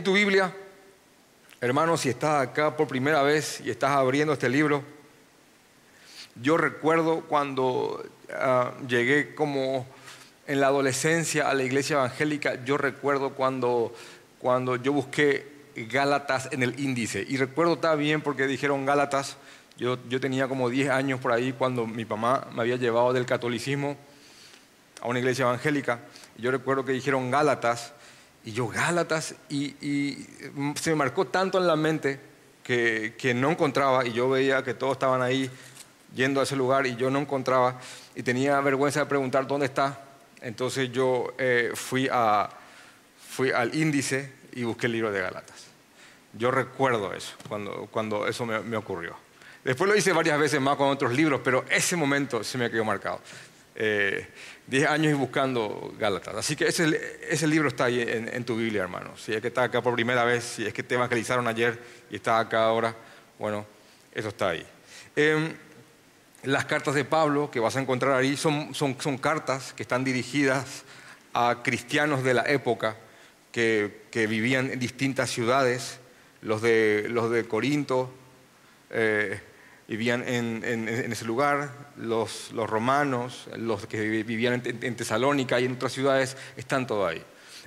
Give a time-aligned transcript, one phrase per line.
[0.00, 0.50] en tu Biblia,
[1.60, 4.82] hermano, si estás acá por primera vez y estás abriendo este libro,
[6.40, 8.02] yo recuerdo cuando
[8.32, 9.86] ah, llegué como
[10.46, 13.94] en la adolescencia a la iglesia evangélica, yo recuerdo cuando,
[14.38, 15.46] cuando yo busqué
[15.76, 17.22] Gálatas en el índice.
[17.28, 19.36] Y recuerdo tan bien porque dijeron Gálatas,
[19.76, 23.26] yo, yo tenía como 10 años por ahí cuando mi mamá me había llevado del
[23.26, 23.98] catolicismo
[25.02, 26.00] a una iglesia evangélica.
[26.38, 27.92] Yo recuerdo que dijeron Gálatas,
[28.44, 30.16] y yo Gálatas, y,
[30.74, 32.20] se me marcó tanto en la mente
[32.62, 35.50] que, que no encontraba, y yo veía que todos estaban ahí
[36.14, 37.80] yendo a ese lugar y yo no encontraba,
[38.14, 40.04] y tenía vergüenza de preguntar dónde está.
[40.40, 42.48] Entonces yo eh, fui, a,
[43.28, 45.66] fui al índice y busqué el libro de Galatas.
[46.32, 49.16] Yo recuerdo eso, cuando, cuando eso me, ocurrió.
[49.64, 52.84] Después lo hice varias veces más con otros libros, pero ese momento se me quedó
[52.84, 53.20] marcado.
[53.74, 54.26] Eh,
[54.70, 56.36] diez años y buscando Gálatas.
[56.36, 59.16] Así que ese, ese libro está ahí en, tu Biblia, hermano.
[59.16, 62.16] Si es que está acá por primera vez, si es que te evangelizaron ayer y
[62.16, 62.94] está acá ahora,
[63.38, 63.66] bueno,
[64.14, 64.64] eso está ahí.
[65.16, 65.52] Em,
[66.44, 68.72] las cartas de Pablo que vas a encontrar ahí son,
[69.20, 70.84] cartas que están dirigidas
[71.34, 72.96] a cristianos de la época
[73.50, 75.98] que, vivían en distintas ciudades.
[76.42, 78.10] Los de, los de Corinto
[78.88, 79.40] eh,
[79.90, 86.36] vivían en, ese lugar, los, romanos, los que vivían en, Tesalónica y en otras ciudades,
[86.56, 87.20] están todo ahí.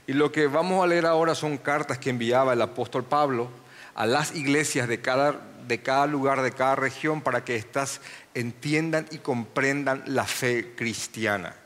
[0.07, 3.49] Y lo que vamos a leer ahora son cartas que enviaba el apóstol Pablo
[3.93, 5.33] a las iglesias de cada,
[5.67, 7.99] de cada lugar, de cada región, para que éstas
[8.33, 11.57] entiendan y comprendan la fe cristiana.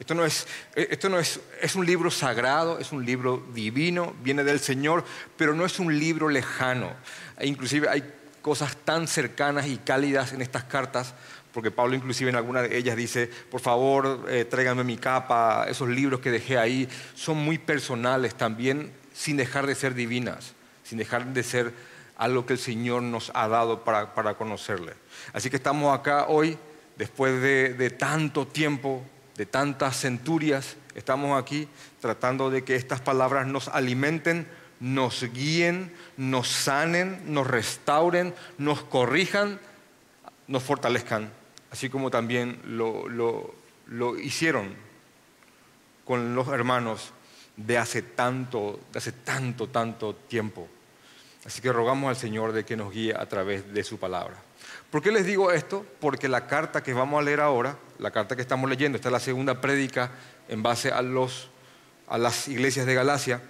[0.00, 4.42] Esto no es, esto no es, es un libro sagrado, es un libro divino, viene
[4.42, 5.04] del Señor,
[5.36, 6.92] pero no es un libro lejano.
[7.36, 11.14] E inclusive hay cosas tan cercanas y cálidas en estas cartas,
[11.52, 15.88] porque Pablo inclusive en alguna de ellas dice, por favor, eh, tráiganme mi capa, esos
[15.88, 20.54] libros que dejé ahí, son muy personales también, sin dejar de ser divinas,
[20.84, 21.72] sin dejar de ser
[22.16, 24.92] algo que el Señor nos ha dado para, para conocerle.
[25.32, 26.58] Así que estamos acá hoy,
[26.96, 29.04] después de, tanto tiempo,
[29.36, 31.68] de tantas centurias, estamos aquí
[32.00, 34.48] tratando de que estas palabras nos alimenten,
[34.80, 39.60] nos guíen, nos sanen, nos restauren, nos corrijan,
[40.46, 41.30] nos fortalezcan,
[41.70, 44.74] así como también lo, lo hicieron
[46.04, 47.12] con los hermanos
[47.56, 50.68] de hace tanto, de hace tanto, tanto tiempo.
[51.44, 54.36] Así que rogamos al Señor de que nos guíe a través de su palabra.
[54.90, 55.84] ¿Por qué les digo esto?
[56.00, 59.12] Porque la carta que vamos a leer ahora, la carta que estamos leyendo, esta es
[59.12, 60.10] la segunda prédica
[60.48, 63.42] en base a, las iglesias de Galacia.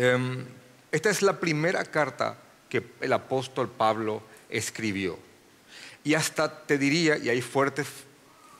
[0.00, 0.46] Em,
[0.90, 2.38] esta es la primera carta
[2.70, 5.18] que el apóstol Pablo escribió.
[6.04, 7.86] Y hasta te diría, y hay fuertes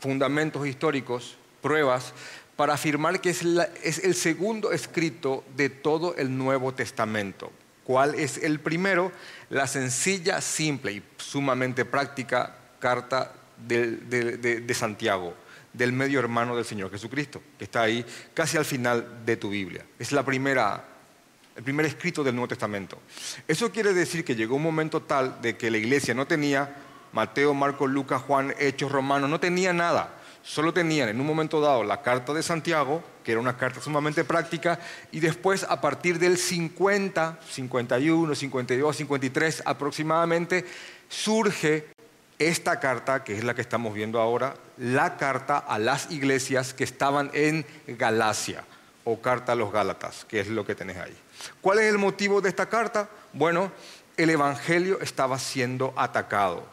[0.00, 2.12] fundamentos históricos, pruebas,
[2.56, 7.50] para afirmar que es el segundo escrito de todo el Nuevo Testamento.
[7.84, 9.10] ¿Cuál es el primero?
[9.48, 15.34] La sencilla, simple y sumamente práctica carta de, Santiago,
[15.72, 19.86] del medio hermano del Señor Jesucristo, que está ahí casi al final de tu Biblia.
[19.98, 20.84] Es la primera,
[21.56, 22.98] el primer escrito del Nuevo Testamento.
[23.46, 26.76] Eso quiere decir que llegó un momento tal de que la iglesia no tenía
[27.12, 31.84] Mateo, Marcos, Lucas, Juan, Hechos, Romanos, no tenía nada solo tenían en un momento dado
[31.84, 34.78] la carta de Santiago, que era una carta sumamente práctica,
[35.12, 40.64] y después a partir del 50, 51, 52, 53 aproximadamente,
[41.08, 41.88] surge
[42.38, 46.84] esta carta, que es la que estamos viendo ahora, la carta a las iglesias que
[46.84, 48.64] estaban en Galacia,
[49.04, 51.16] o carta a los Gálatas, que es lo que tenés ahí.
[51.60, 53.08] ¿Cuál es el motivo de esta carta?
[53.32, 53.72] Bueno,
[54.16, 56.64] el Evangelio estaba siendo atacado.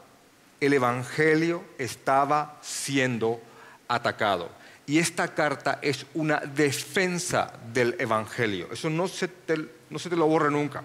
[0.59, 3.39] El Evangelio estaba siendo
[3.87, 4.49] atacado.
[4.85, 8.69] Y esta carta es una defensa del Evangelio.
[8.71, 9.57] Eso no se te,
[9.89, 10.83] no se te lo borre nunca.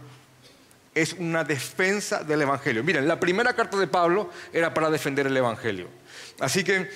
[0.94, 2.84] Es una defensa del Evangelio.
[2.84, 5.88] Miren, la primera carta de Pablo era para defender el Evangelio.
[6.40, 6.90] Así que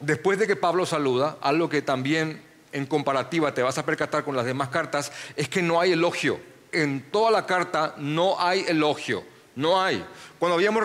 [0.00, 4.34] después de que Pablo saluda, algo que también en comparativa te vas a percatar con
[4.34, 6.40] las demás cartas, es que no hay elogio.
[6.72, 9.24] En toda la carta no hay elogio.
[9.54, 10.04] No hay.
[10.38, 10.82] Cuando habíamos,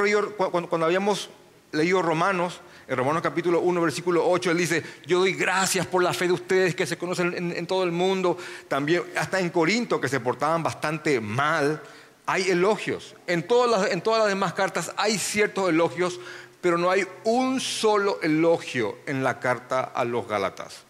[0.51, 1.29] cuando habíamos
[1.71, 6.13] leído Romanos, en Romanos capítulo 1, versículo 8, él dice, yo doy gracias por la
[6.13, 8.37] fe de ustedes que se conocen en, todo el mundo.
[8.67, 11.81] También, hasta en Corinto, que se portaban bastante mal,
[12.25, 13.15] hay elogios.
[13.27, 16.19] En todas, las, en todas las demás cartas hay ciertos elogios,
[16.61, 20.86] pero no hay un solo elogio en la carta a los Gálatas.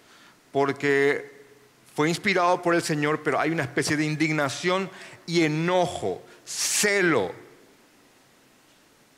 [0.57, 1.43] Porque
[1.95, 4.89] fue inspirado por el Señor, pero hay una especie de indignación
[5.27, 7.31] y enojo, celo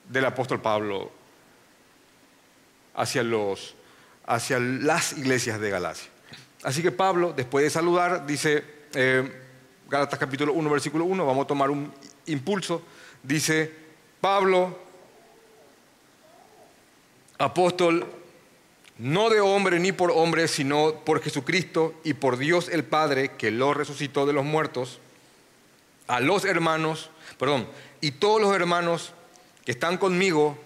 [0.09, 1.09] del apóstol Pablo
[2.93, 3.73] hacia, los,
[4.25, 6.09] hacia las iglesias de Galacia.
[6.63, 8.61] Así que Pablo, después de saludar, dice,
[8.93, 9.41] eh,
[10.19, 11.89] capítulo 1, versículo 1, vamos a tomar un
[12.25, 12.81] impulso.
[13.23, 13.73] Dice,
[14.19, 14.77] Pablo,
[17.37, 18.18] apóstol,
[18.99, 23.49] no de hombre ni por hombre, sino por Jesucristo y por Dios el Padre, que
[23.49, 24.99] lo resucitó de los muertos,
[26.07, 27.67] a los hermanos, perdón,
[28.01, 29.13] y todos los hermanos
[29.63, 30.57] que están conmigo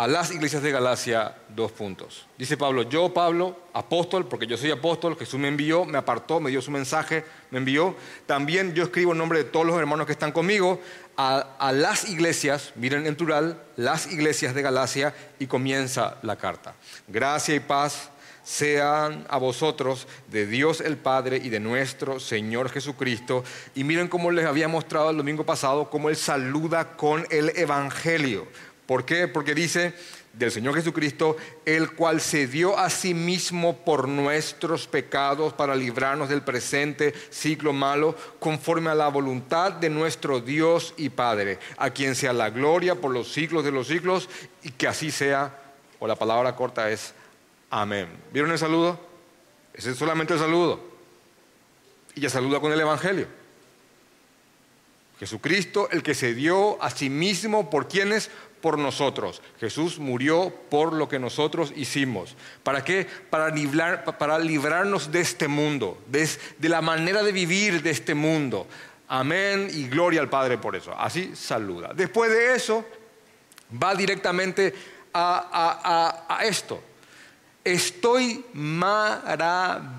[0.00, 2.26] a las iglesias de Galacia dos puntos.
[2.38, 6.48] Dice Pablo, yo Pablo, apóstol, porque yo soy apóstol, Jesús me envió, me apartó, me
[6.48, 7.94] dio su mensaje, me envió.
[8.24, 10.80] También yo escribo en nombre de todos los hermanos que están conmigo
[11.22, 16.74] a, las iglesias, miren en plural, las iglesias de Galacia y comienza la carta.
[17.08, 18.08] Gracia y paz
[18.42, 23.44] sean a vosotros de Dios el Padre y de nuestro Señor Jesucristo.
[23.74, 28.48] Y miren cómo les había mostrado el domingo pasado, cómo Él saluda con el Evangelio.
[28.86, 29.28] ¿Por qué?
[29.28, 29.92] Porque dice
[30.40, 36.30] del Señor Jesucristo, el cual se dio a sí mismo por nuestros pecados para librarnos
[36.30, 42.14] del presente ciclo malo, conforme a la voluntad de nuestro Dios y Padre, a quien
[42.14, 44.30] sea la gloria por los siglos de los siglos,
[44.62, 45.60] y que así sea,
[45.98, 47.12] o la palabra corta es
[47.68, 48.08] amén.
[48.32, 48.98] ¿Vieron el saludo?
[49.74, 50.80] Ese es solamente el saludo.
[52.14, 53.26] Y ya saluda con el Evangelio.
[55.18, 59.42] Jesucristo, el que se dio a sí mismo por quienes, por nosotros.
[59.58, 62.36] Jesús murió por lo que nosotros hicimos.
[62.62, 63.06] ¿Para qué?
[63.30, 63.52] Para,
[64.18, 66.28] para librarnos de este mundo, de,
[66.68, 68.66] la manera de vivir de este mundo.
[69.08, 70.94] Amén y gloria al Padre por eso.
[70.96, 71.92] Así saluda.
[71.94, 72.84] Después de eso,
[73.82, 74.74] va directamente
[75.12, 76.80] a, esto.
[77.64, 79.90] Estoy maravillado.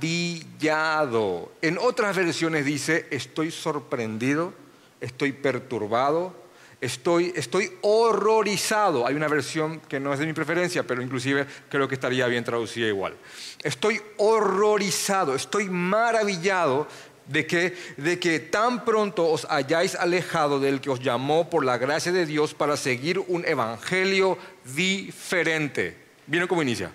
[1.62, 4.54] En otras versiones dice, estoy sorprendido,
[5.00, 6.41] estoy perturbado,
[6.82, 9.06] Estoy, estoy horrorizado.
[9.06, 12.44] Hay una versión que no es de mi preferencia, pero inclusive creo que estaría bien
[12.44, 13.16] traducida igual.
[13.62, 16.88] Estoy horrorizado, estoy maravillado
[17.28, 21.78] de que, de que tan pronto os hayáis alejado del que os llamó por la
[21.78, 24.40] gracia de Dios para seguir un evangelio
[24.76, 25.96] diferente.
[26.26, 26.92] ¿Vieron cómo inicia?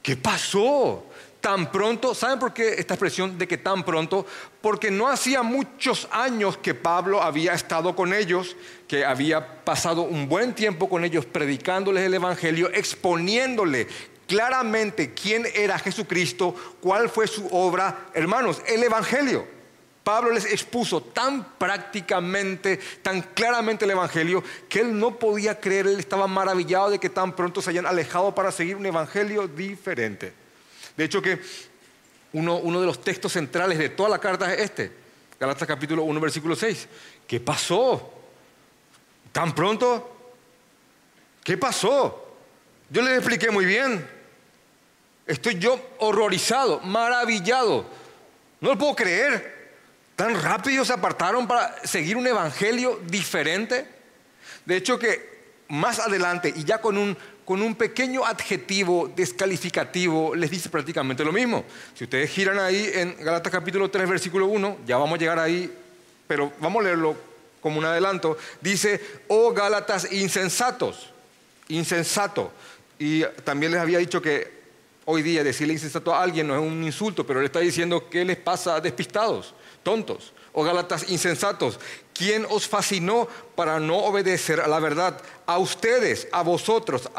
[0.00, 1.06] ¿Qué pasó?
[1.44, 4.24] Tan pronto, ¿saben por qué esta expresión de que tan pronto?
[4.62, 8.56] Porque no hacía muchos años que Pablo había estado con ellos,
[8.88, 13.86] que había pasado un buen tiempo con ellos predicándoles el Evangelio, exponiéndole
[14.26, 19.46] claramente quién era Jesucristo, cuál fue su obra, hermanos, el Evangelio.
[20.02, 25.98] Pablo les expuso tan prácticamente, tan claramente el Evangelio, que él no podía creer, él
[25.98, 30.43] estaba maravillado de que tan pronto se hayan alejado para seguir un Evangelio diferente.
[30.96, 31.40] De hecho que
[32.32, 34.92] uno, de los textos centrales de toda la carta es este,
[35.38, 36.88] Galatas capítulo 1, versículo 6.
[37.26, 38.12] ¿Qué pasó?
[39.32, 40.32] ¿Tan pronto?
[41.42, 42.36] ¿Qué pasó?
[42.90, 44.08] Yo les expliqué muy bien.
[45.26, 47.86] Estoy yo horrorizado, maravillado.
[48.60, 49.54] No lo puedo creer.
[50.16, 53.86] Tan rápido se apartaron para seguir un evangelio diferente.
[54.64, 55.34] De hecho que
[55.68, 61.32] más adelante y ya con un con un pequeño adjetivo descalificativo les dice prácticamente lo
[61.32, 61.64] mismo.
[61.94, 65.70] Si ustedes giran ahí en Galatas capítulo 3, versículo 1, ya vamos a llegar ahí,
[66.26, 67.16] pero vamos a leerlo
[67.60, 68.36] como un adelanto.
[68.60, 71.10] Dice, oh Gálatas insensatos,
[71.68, 72.52] insensato.
[72.98, 74.64] Y también les había dicho que
[75.04, 78.24] hoy día decirle insensato a alguien no es un insulto, pero le está diciendo que
[78.24, 80.32] les pasa despistados, tontos.
[80.52, 81.80] O oh, Gálatas insensatos,
[82.14, 85.20] ¿quién os fascinó para no obedecer a la verdad?
[85.44, 87.10] A ustedes, a vosotros,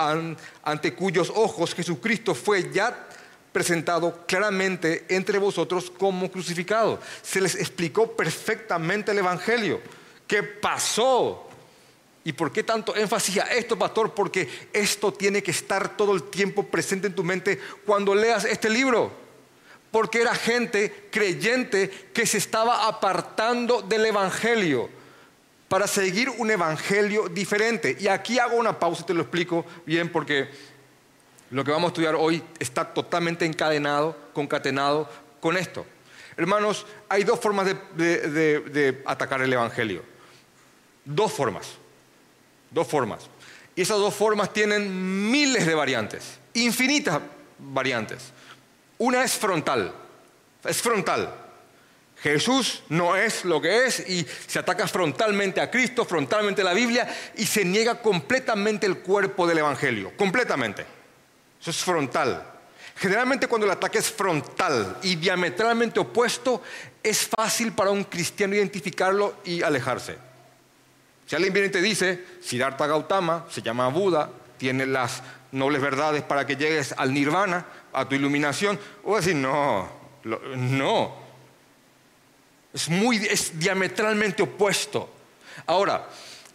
[0.64, 3.08] ante cuyos ojos Jesucristo fue ya
[3.52, 7.00] presentado claramente entre vosotros como crucificado.
[7.22, 9.80] Se les explicó perfectamente el Evangelio.
[10.28, 11.48] ¿Qué pasó?
[12.24, 14.14] ¿Y por qué tanto énfasis a esto, pastor?
[14.14, 18.70] Porque esto tiene que estar todo el tiempo presente en tu mente cuando leas este
[18.70, 19.25] libro
[19.96, 24.90] porque era gente creyente que se estaba apartando del Evangelio
[25.70, 27.96] para seguir un Evangelio diferente.
[27.98, 30.50] Y aquí hago una pausa y te lo explico bien porque
[31.50, 35.10] lo que vamos a estudiar hoy está totalmente encadenado, concatenado
[35.40, 35.86] con esto.
[36.36, 40.04] Hermanos, hay dos formas de, atacar el Evangelio.
[41.06, 41.70] Dos formas.
[42.70, 43.30] Dos formas.
[43.78, 47.22] Y esas dos formas tienen miles de variantes, infinitas
[47.58, 48.34] variantes.
[48.98, 49.94] Una es frontal,
[50.64, 51.34] es frontal.
[52.22, 56.74] Jesús no es lo que es y se ataca frontalmente a Cristo, frontalmente a la
[56.74, 60.86] Biblia y se niega completamente el cuerpo del Evangelio, completamente.
[61.62, 62.44] Eso es frontal.
[62.96, 66.64] Generalmente cuando el ataque es frontal y diametralmente opuesto,
[67.04, 70.18] es fácil para un cristiano identificarlo y alejarse.
[71.28, 75.22] Si alguien viene y te dice, Siddhartha Gautama se llama Buda, tiene las
[75.56, 78.80] nobles verdades para que llegues al nirvana, a tu iluminación.
[79.04, 79.90] O decir, no,
[80.24, 81.16] no.
[82.74, 85.10] Es, muy, es diametralmente opuesto.
[85.66, 86.08] Ahora,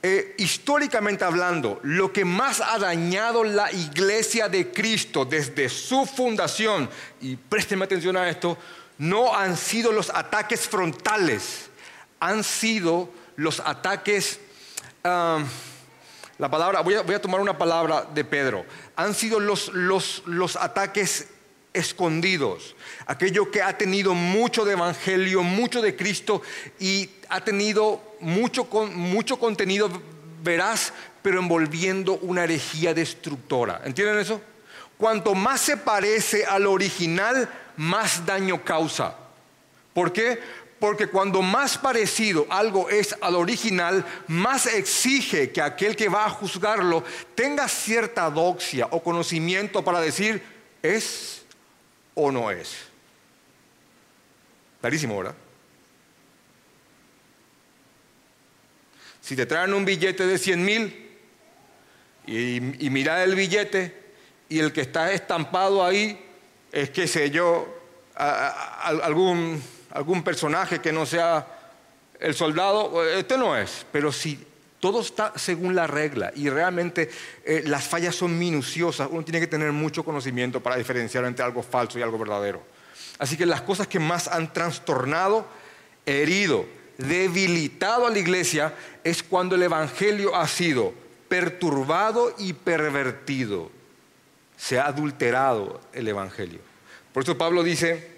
[0.02, 6.88] eh, históricamente hablando, lo que más ha dañado la iglesia de Cristo desde su fundación,
[7.21, 8.57] y présteme atención a esto,
[8.99, 11.71] no han sido los ataques frontales,
[12.19, 14.40] han sido los ataques,
[16.40, 18.64] la palabra, voy a, tomar una palabra de Pedro,
[18.97, 21.28] han sido los, los, los ataques
[21.75, 22.75] escondidos,
[23.06, 26.40] aquello que ha tenido mucho de evangelio, mucho de Cristo
[26.78, 29.90] y ha tenido mucho, mucho contenido
[30.42, 33.82] veraz, pero envolviendo una herejía destructora.
[33.85, 34.40] ¿Entienden eso?
[34.97, 39.14] Cuanto más se parece al original, más daño causa.
[39.92, 40.40] ¿Por qué?
[40.80, 46.30] Porque cuando más parecido algo es al original, más exige que aquel que va a
[46.30, 50.42] juzgarlo tenga cierta doxia o conocimiento para decir,
[50.82, 51.42] ¿es
[52.14, 52.76] o no es?
[54.80, 55.34] Clarísimo, ¿verdad?
[59.20, 61.18] Si te traen un billete de 100 mil
[62.26, 63.94] y, y mira el billete
[64.49, 66.18] y el que está estampado ahí
[66.72, 67.68] es, qué sé yo,
[68.14, 71.47] algún, algún personaje que no sea
[72.18, 73.87] el soldado, este no es.
[73.90, 74.47] Pero si
[74.78, 77.11] todo está según la regla y realmente
[77.44, 81.62] eh, las fallas son minuciosas, uno tiene que tener mucho conocimiento para diferenciar entre algo
[81.62, 82.62] falso y algo verdadero.
[83.18, 85.47] Así que las cosas que más han trastornado,
[86.06, 86.64] herido,
[86.97, 90.94] debilitado a la iglesia es cuando el Evangelio ha sido
[91.28, 93.70] perturbado y pervertido.
[94.56, 96.61] Se ha adulterado el Evangelio.
[97.12, 98.09] Por eso Pablo dice,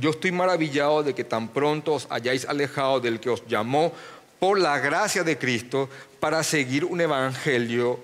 [0.00, 3.92] yo estoy maravillado de que tan pronto os hayáis alejado del que os llamó
[4.38, 5.88] por la gracia de Cristo
[6.20, 8.00] para seguir un Evangelio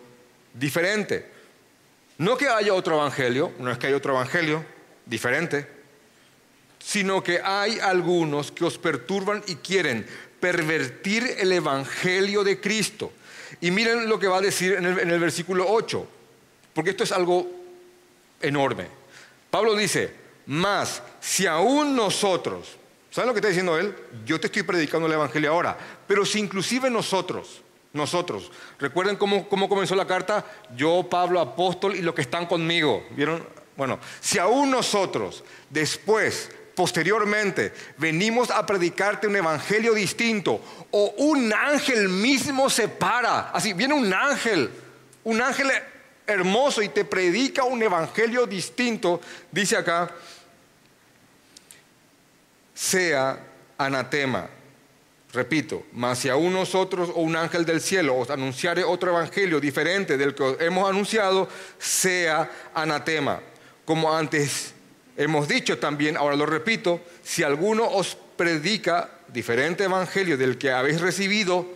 [0.55, 1.27] diferente.
[2.19, 4.65] No que haya otro Evangelio, no es que haya otro Evangelio
[5.07, 5.67] diferente,
[6.79, 10.07] sino que hay algunos que os perturban y quieren
[10.41, 13.13] pervertir el Evangelio de Cristo.
[13.61, 16.07] Y miren lo que va a decir en el, versículo 8,
[16.75, 17.51] porque esto es algo
[18.41, 18.87] enorme.
[19.51, 22.77] Pablo dice, más si aún nosotros,
[23.11, 23.95] ¿saben lo que está diciendo él?
[24.25, 29.69] Yo te estoy predicando el Evangelio ahora, pero si inclusive nosotros, nosotros, recuerden cómo, cómo
[29.69, 30.45] comenzó la carta,
[30.77, 33.47] yo, Pablo, apóstol y los que están conmigo, ¿vieron?
[33.77, 40.61] Bueno, si aún nosotros, después posteriormente venimos a predicarte un evangelio distinto
[40.91, 44.71] o un ángel mismo se para, así viene un ángel,
[45.25, 45.71] un ángel
[46.27, 49.21] hermoso y te predica un evangelio distinto,
[49.51, 50.11] dice acá,
[52.75, 53.39] sea
[53.79, 54.49] anatema.
[55.33, 60.17] Repito, mas si aún nosotros o un ángel del cielo os anunciare otro evangelio diferente
[60.17, 63.41] del que hemos anunciado, sea anatema.
[63.85, 64.75] Como antes
[65.17, 71.01] Hemos dicho también, ahora lo repito, si alguno os predica diferente evangelio del que habéis
[71.01, 71.67] recibido,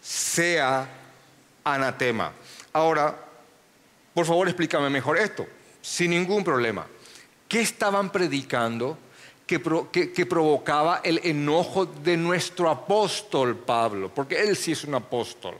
[0.00, 0.88] sea
[1.62, 2.32] anatema.
[2.72, 3.16] Ahora,
[4.12, 5.46] por favor explícame mejor esto,
[5.80, 6.86] sin ningún problema.
[7.46, 8.98] ¿Qué estaban predicando
[9.60, 14.10] que, provocaba el enojo de nuestro apóstol Pablo?
[14.14, 15.56] Porque él sí es un apóstol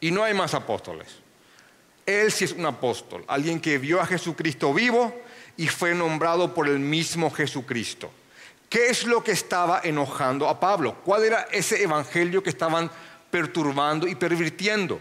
[0.00, 1.08] y no hay más apóstoles.
[2.04, 5.14] Él sí es un apóstol, alguien que vio a Jesucristo vivo
[5.56, 8.10] y fue nombrado por el mismo Jesucristo.
[8.68, 10.96] ¿Qué es lo que estaba enojando a Pablo?
[11.04, 12.90] ¿Cuál era ese evangelio que estaban
[13.30, 14.98] perturbando y pervirtiendo?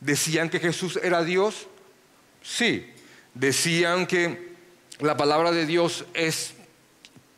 [0.00, 1.68] ¿Decían que Jesús era Dios?
[2.42, 2.92] Sí.
[3.32, 4.54] ¿Decían que
[4.98, 6.54] la palabra de Dios es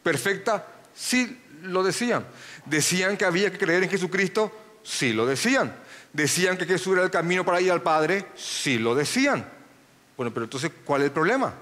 [0.06, 0.64] perfecta?
[0.94, 2.24] Sí, lo decían.
[2.64, 4.52] ¿Decían que había que creer en Jesucristo?
[4.84, 5.74] Sí, lo decían.
[6.12, 8.26] ¿Decían que Jesús era el camino para ir al Padre?
[8.36, 9.44] Sí, lo decían.
[10.16, 11.52] Bueno, pero entonces, ¿cuál es el problema?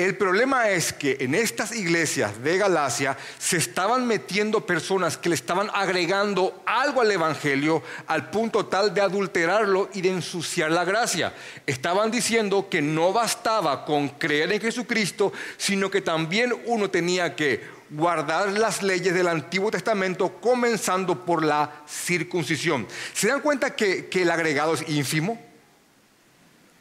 [0.00, 5.34] El problema es que en estas iglesias de Galacia se estaban metiendo personas que le
[5.34, 11.34] estaban agregando algo al Evangelio al punto tal de adulterarlo y de ensuciar la gracia.
[11.66, 17.62] Estaban diciendo que no bastaba con creer en Jesucristo, sino que también uno tenía que
[17.90, 22.88] guardar las leyes del Antiguo Testamento, comenzando por la circuncisión.
[23.12, 25.38] ¿Se dan cuenta que, que el agregado es ínfimo,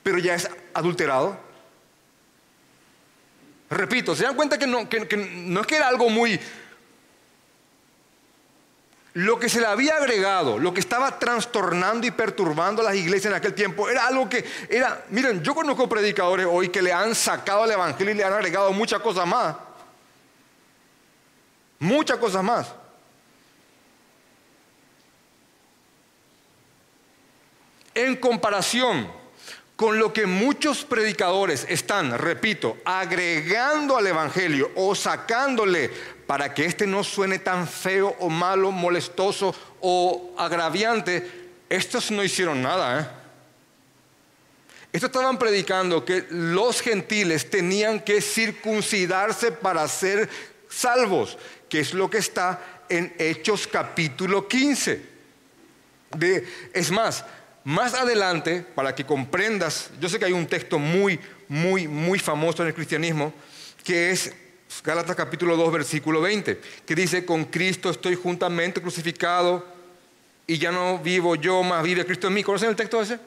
[0.04, 1.49] pero ya es adulterado?
[3.70, 6.40] Repito, ¿se dan cuenta que no, es que era algo muy...
[9.14, 13.32] Lo que se le había agregado, lo que estaba trastornando y perturbando a las iglesias
[13.32, 17.16] en aquel tiempo, era algo que era, miren, yo conozco predicadores hoy que le han
[17.16, 19.56] sacado al Evangelio y le han agregado muchas cosas más.
[21.80, 22.68] Muchas cosas más.
[27.94, 29.12] En comparación
[29.79, 35.89] con lo que muchos predicadores están, repito, agregando al Evangelio o sacándole
[36.27, 42.62] para que éste no suene tan feo o malo, molestoso o agraviante, estos no hicieron
[42.62, 43.00] nada.
[43.00, 43.07] ¿eh?
[44.91, 50.27] Estos estaban predicando que los gentiles tenían que circuncidarse para ser
[50.67, 51.38] salvos,
[51.69, 55.01] que es lo que está en Hechos capítulo 15.
[56.74, 57.24] es más,
[57.63, 62.62] más adelante, para que comprendas, yo sé que hay un texto muy, muy, muy famoso
[62.63, 63.34] en el cristianismo,
[63.84, 64.34] que es
[64.84, 69.66] Gálatas capítulo 2, versículo 20, que dice, con Cristo estoy juntamente crucificado
[70.48, 72.44] y ya no vivo yo, más vive Cristo en mí.
[72.44, 73.20] ¿Conocen el texto ese?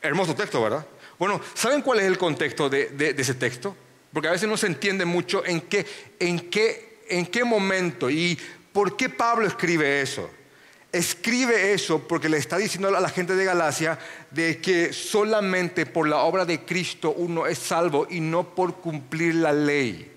[0.00, 0.86] Hermoso texto, ¿verdad?
[1.18, 3.76] Bueno, ¿saben cuál es el contexto de, ese texto?
[4.12, 5.86] Porque a veces no se entiende mucho en qué,
[6.18, 8.38] en, qué, en qué momento y
[8.72, 10.30] por qué Pablo escribe eso
[10.92, 13.98] escribe eso porque le está diciendo a la gente de Galacia
[14.30, 19.36] de que solamente por la obra de Cristo uno es salvo y no por cumplir
[19.36, 20.10] la ley.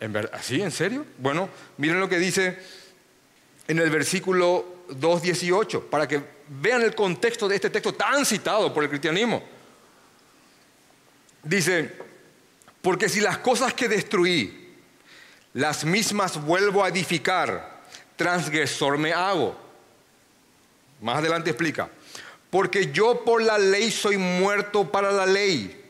[0.00, 0.62] ¿En ¿Así?
[0.62, 1.04] ¿En serio?
[1.18, 2.56] Bueno, miren lo que dice
[3.66, 8.84] en el versículo 2.18, para que vean el contexto de este texto tan citado por
[8.84, 9.42] el cristianismo.
[11.42, 11.92] Dice,
[12.80, 14.76] porque si las cosas que destruí,
[15.52, 17.77] las mismas vuelvo a edificar,
[18.18, 19.56] transgresor me hago.
[21.00, 21.88] Más adelante explica.
[22.50, 25.82] Porque yo por la ley soy muerto para la ley,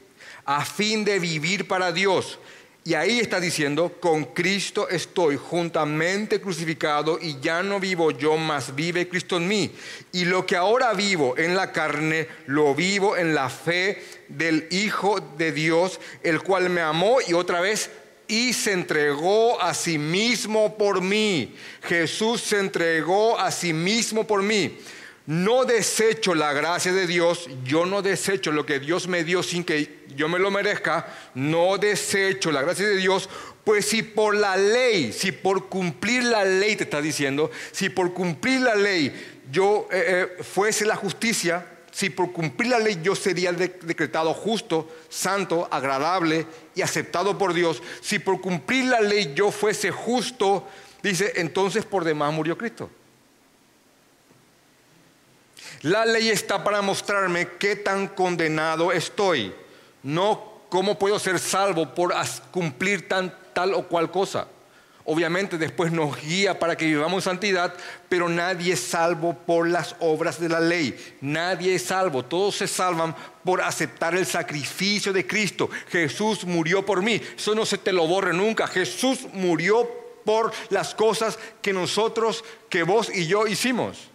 [0.44, 2.38] a fin de vivir para Dios.
[2.84, 8.74] Y ahí está diciendo, con Cristo estoy juntamente crucificado y ya no vivo yo, mas
[8.74, 9.70] vive Cristo en mí.
[10.12, 15.20] Y lo que ahora vivo en la carne, lo vivo en la fe del Hijo
[15.36, 17.90] de Dios, el cual me amó y otra vez
[18.28, 21.56] y se entregó a sí mismo por mí.
[21.82, 24.78] Jesús se entregó a sí mismo por mí.
[25.26, 29.64] No desecho la gracia de Dios, yo no desecho lo que Dios me dio sin
[29.64, 33.28] que yo me lo merezca, no desecho la gracia de Dios,
[33.64, 38.14] pues si por la ley, si por cumplir la ley te está diciendo, si por
[38.14, 39.12] cumplir la ley
[39.50, 44.88] yo eh, eh, fuese la justicia, si por cumplir la ley yo sería decretado justo,
[45.08, 50.66] santo, agradable y aceptado por Dios, si por cumplir la ley yo fuese justo,
[51.02, 52.90] dice, entonces por demás murió Cristo.
[55.82, 59.54] La ley está para mostrarme qué tan condenado estoy,
[60.02, 62.14] no cómo puedo ser salvo por
[62.50, 64.48] cumplir tal o cual cosa.
[65.10, 67.72] Obviamente después nos guía para que vivamos santidad,
[68.10, 70.94] pero nadie es salvo por las obras de la ley.
[71.22, 72.26] Nadie es salvo.
[72.26, 75.70] Todos se salvan por aceptar el sacrificio de Cristo.
[75.88, 77.22] Jesús murió por mí.
[77.34, 78.66] Eso no se te lo borre nunca.
[78.66, 79.88] Jesús murió
[80.26, 84.10] por las cosas que nosotros, que vos y yo hicimos.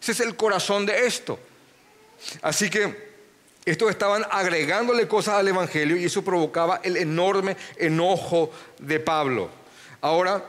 [0.00, 1.38] Ese es el corazón de esto.
[2.40, 3.10] Así que
[3.66, 9.59] estos estaban agregándole cosas al Evangelio y eso provocaba el enorme enojo de Pablo.
[10.00, 10.44] Ahora,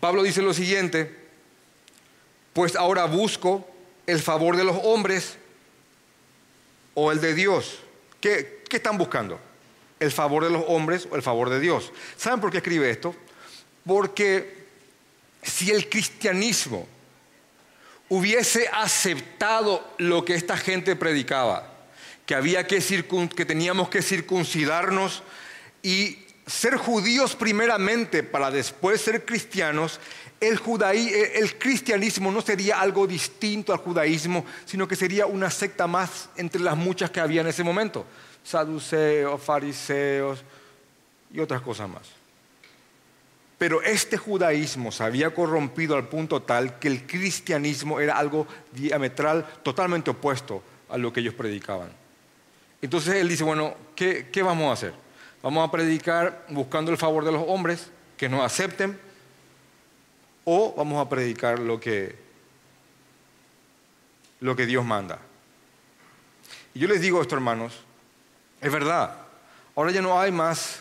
[0.00, 1.14] Pablo dice lo siguiente,
[2.52, 3.68] pues ahora busco
[4.06, 5.36] el favor de los hombres
[6.94, 7.80] o el de Dios.
[8.20, 9.38] ¿Qué, están buscando?
[10.00, 11.92] ¿El favor de los hombres o el favor de Dios?
[12.16, 13.14] ¿Saben por qué escribe esto?
[13.84, 14.64] Porque
[15.42, 16.86] si el cristianismo
[18.08, 21.72] hubiese aceptado lo que esta gente predicaba,
[22.26, 22.80] que había que,
[23.36, 25.22] que teníamos que circuncidarnos
[25.82, 30.00] y ser judíos primeramente para después ser cristianos,
[30.40, 30.60] el,
[31.34, 36.60] el cristianismo no sería algo distinto al judaísmo, sino que sería una secta más entre
[36.60, 38.04] las muchas que había en ese momento.
[38.42, 40.44] Saduceos, fariseos
[41.32, 42.02] y otras cosas más.
[43.56, 49.46] Pero este judaísmo se había corrompido al punto tal que el cristianismo era algo diametral,
[49.62, 51.90] totalmente opuesto a lo que ellos predicaban.
[52.82, 55.03] Entonces él dice, bueno, ¿qué, qué vamos a hacer?
[55.44, 58.98] Vamos a predicar buscando el favor de los hombres que nos acepten
[60.42, 62.16] o vamos a predicar lo que,
[64.40, 65.18] lo que Dios manda.
[66.72, 67.74] Y yo les digo esto, hermanos,
[68.58, 69.18] es verdad,
[69.76, 70.80] ahora ya no hay más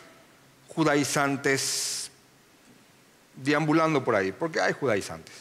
[0.69, 2.09] judaizantes
[3.35, 5.35] deambulando por ahí, porque hay judaizantes,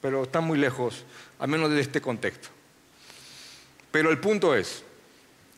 [0.00, 1.04] pero están muy lejos,
[1.38, 2.48] al menos de este contexto.
[3.90, 4.82] Pero el punto es,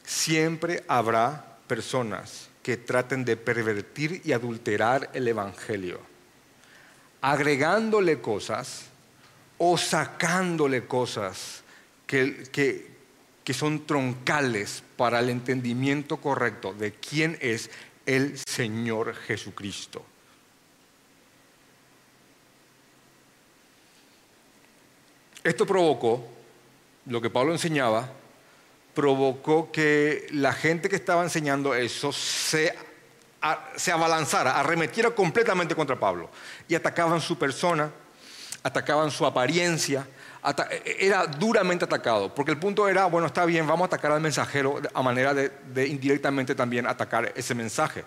[0.02, 6.00] siempre habrá personas que traten de pervertir y adulterar el Evangelio,
[7.20, 8.86] agregándole cosas
[9.58, 11.62] o sacándole cosas
[12.06, 12.90] que, que,
[13.52, 17.68] son troncales para el entendimiento correcto de quién es
[18.06, 20.04] el Señor Jesucristo.
[25.42, 26.24] Esto provocó
[27.06, 28.08] lo que Pablo enseñaba,
[28.94, 32.74] provocó que la gente que estaba enseñando eso se,
[33.76, 36.30] se abalanzara, arremetiera completamente contra Pablo.
[36.68, 37.90] Y atacaban su persona,
[38.62, 40.06] atacaban su apariencia,
[40.84, 44.80] era duramente atacado, porque el punto era, bueno, está bien, vamos a atacar al mensajero
[44.94, 48.04] a manera de, indirectamente también atacar ese mensaje.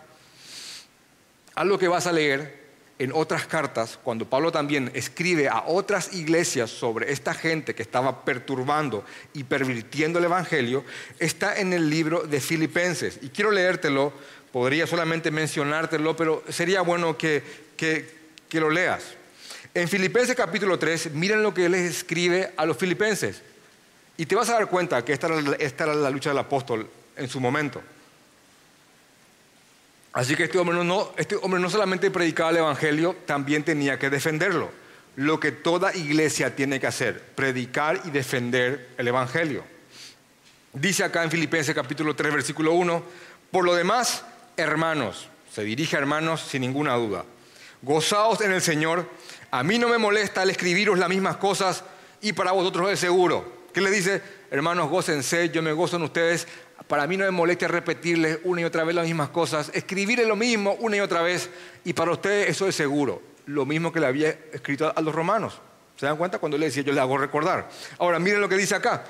[1.56, 2.63] Algo que vas a leer
[3.00, 8.24] en otras cartas, cuando Pablo también escribe a otras iglesias sobre esta gente que estaba
[8.24, 9.04] perturbando
[9.34, 10.84] y pervirtiendo el Evangelio,
[11.20, 13.20] está en el libro de Filipenses.
[13.22, 14.14] Y quiero leértelo,
[14.52, 17.44] podría solamente mencionártelo, pero sería bueno que,
[17.76, 19.04] que lo leas.
[19.76, 23.42] En Filipenses capítulo 3, miren lo que él les escribe a los filipenses.
[24.18, 27.40] Y te vas a dar cuenta que esta era, la lucha del apóstol en su
[27.40, 27.82] momento.
[30.14, 34.12] Así que este hombre, no, este hombre no solamente predicaba el Evangelio, también tenía que
[34.12, 34.70] defenderlo.
[35.16, 39.64] Lo que toda iglesia tiene que hacer, predicar y defender el Evangelio.
[40.72, 43.04] Dice acá en Filipenses capítulo 3, versículo 1,
[43.52, 44.24] por lo demás,
[44.56, 47.26] hermanos, se dirige a hermanos sin ninguna duda,
[47.82, 49.08] gozaos en el Señor.
[49.52, 51.84] A mí no me molesta el escribiros las mismas cosas
[52.22, 53.64] y para vosotros es seguro.
[53.74, 54.22] ¿Qué le dice?
[54.52, 56.48] Hermanos, gócense, yo me gozo en ustedes.
[56.88, 60.36] Para mí no me molesta repetirles una y otra vez las mismas cosas, escribirles lo
[60.36, 61.50] mismo una y otra vez
[61.86, 63.22] y para ustedes eso es seguro.
[63.46, 65.60] Lo mismo que le había escrito a los romanos.
[65.98, 66.40] ¿Se dan cuenta?
[66.40, 67.70] Cuando le decía yo le hago recordar.
[67.98, 69.04] Ahora, miren lo que dice acá.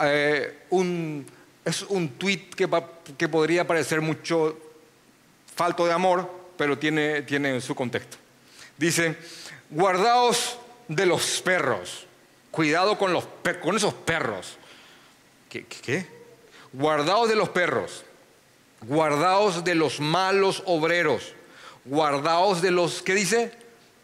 [0.00, 0.66] Eh,
[1.64, 2.68] es un tuit que,
[3.16, 4.56] que podría parecer mucho
[5.54, 8.16] falto de amor, pero tiene, tiene su contexto.
[8.76, 9.16] Dice,
[9.70, 12.06] guardaos de los perros.
[12.50, 13.26] Cuidado con, los
[13.60, 14.56] con esos perros.
[15.48, 16.17] ¿Qué, ¿Qué?
[16.72, 18.04] Guardaos de los perros.
[18.82, 21.34] Guardaos de los malos obreros.
[21.84, 23.52] Guardaos de los, ¿qué dice?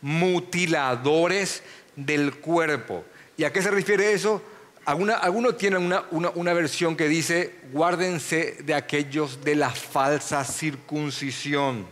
[0.01, 1.63] Mutiladores
[1.97, 3.05] del cuerpo.
[3.37, 4.43] ¿Y a qué se refiere eso?
[4.85, 11.87] Algunos tienen una, una, versión que dice, guárdense de aquellos de la falsa circuncisión.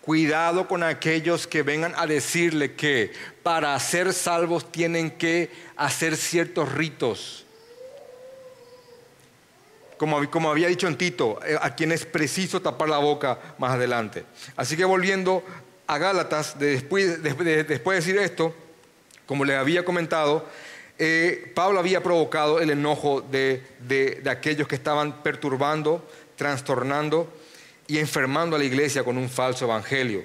[0.00, 6.72] Cuidado con aquellos que vengan a decirle que para ser salvos tienen que hacer ciertos
[6.72, 7.44] ritos.
[10.02, 14.24] Como, había dicho en Tito, eh, a quien es preciso tapar la boca más adelante.
[14.56, 15.44] Así que volviendo
[15.86, 18.52] a Gálatas, después, de, decir esto,
[19.26, 20.44] como les había comentado,
[20.98, 27.32] eh, Pablo había provocado el enojo de, de aquellos que estaban perturbando, trastornando
[27.86, 30.24] y enfermando a la iglesia con un falso evangelio.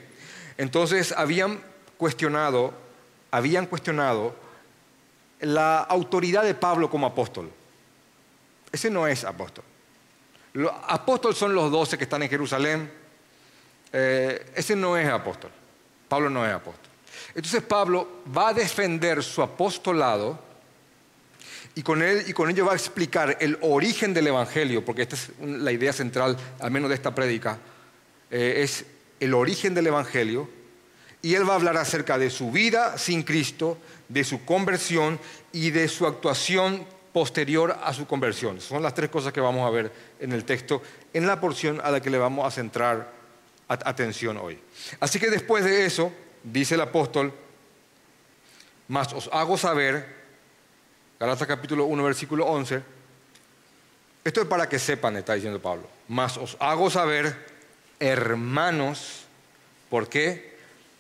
[0.58, 1.62] Entonces habían
[1.98, 2.74] cuestionado,
[3.30, 4.34] habían cuestionado
[5.40, 7.52] la autoridad de Pablo como apóstol.
[8.72, 9.64] Ese no es apóstol.
[10.54, 12.92] Los apóstoles son los doce que están en Jerusalén.
[13.94, 15.52] Eh, ese no es apóstol.
[16.08, 16.90] Pablo no es apóstol.
[17.36, 20.40] Entonces Pablo va a defender su apostolado
[21.76, 25.16] y con, él, y con ello va a explicar el origen del Evangelio, porque esta
[25.16, 27.60] es la idea central, al menos de esta prédica,
[28.32, 28.86] eh, es
[29.20, 30.50] el origen del Evangelio.
[31.22, 33.78] Y él va a hablar acerca de su vida sin Cristo,
[34.10, 35.20] de su conversión
[35.52, 36.84] y de su actuación
[37.18, 38.62] posterior a su conversión.
[38.62, 41.90] Son las tres cosas que vamos a ver en el texto, en la porción a
[41.90, 43.12] la que le vamos a centrar
[43.68, 44.60] atención hoy.
[45.00, 46.12] Así que después de eso,
[46.44, 47.34] dice el apóstol,
[48.88, 50.16] más os hago saber
[51.20, 52.84] Galatas capítulo 1, versículo 11.
[54.24, 55.90] Esto es para que sepan, está diciendo Pablo.
[56.08, 57.36] Mas os hago saber,
[58.00, 59.24] hermanos,
[59.90, 60.56] ¿por qué?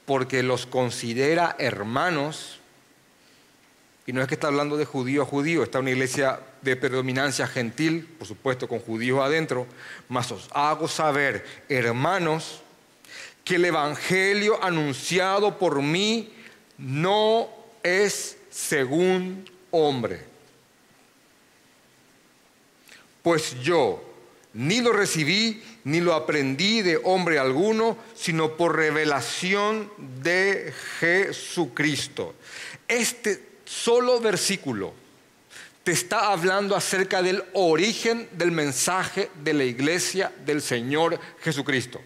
[0.07, 2.59] Porque los considera hermanos.
[4.07, 7.45] Y no es que está hablando de judío a judío, está una iglesia de predominancia
[7.45, 9.67] gentil, por supuesto, con judíos adentro.
[10.07, 12.61] Mas os hago saber, hermanos,
[13.43, 16.33] que el evangelio anunciado por mí
[16.77, 17.49] no
[17.83, 20.21] es según hombre.
[23.21, 24.01] Pues yo
[24.53, 32.35] ni lo recibí ni lo aprendí de hombre alguno, sino por revelación de Jesucristo.
[32.87, 34.93] Este solo versículo
[35.83, 42.01] te está hablando acerca del origen del mensaje de la iglesia del Señor Jesucristo.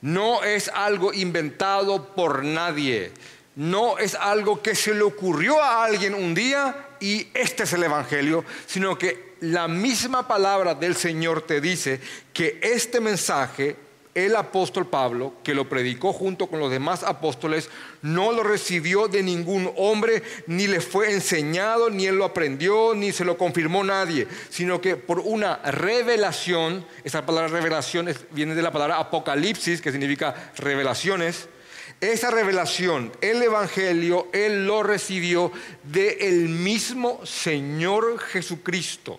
[0.00, 3.12] No es algo inventado por nadie
[3.58, 7.82] no es algo que se le ocurrió a alguien un día y este es el
[7.82, 12.00] Evangelio, sino que la misma palabra del Señor te dice
[12.32, 13.74] que este mensaje,
[14.24, 17.70] el apóstol Pablo, que lo predicó junto con los demás apóstoles,
[18.02, 23.12] no lo recibió de ningún hombre, ni le fue enseñado, ni él lo aprendió, ni
[23.12, 28.72] se lo confirmó nadie, sino que por una revelación, esa palabra revelación viene de la
[28.72, 31.48] palabra apocalipsis, que significa revelaciones,
[32.00, 35.50] esa revelación, el Evangelio, Él lo recibió
[35.82, 39.18] del mismo Señor Jesucristo.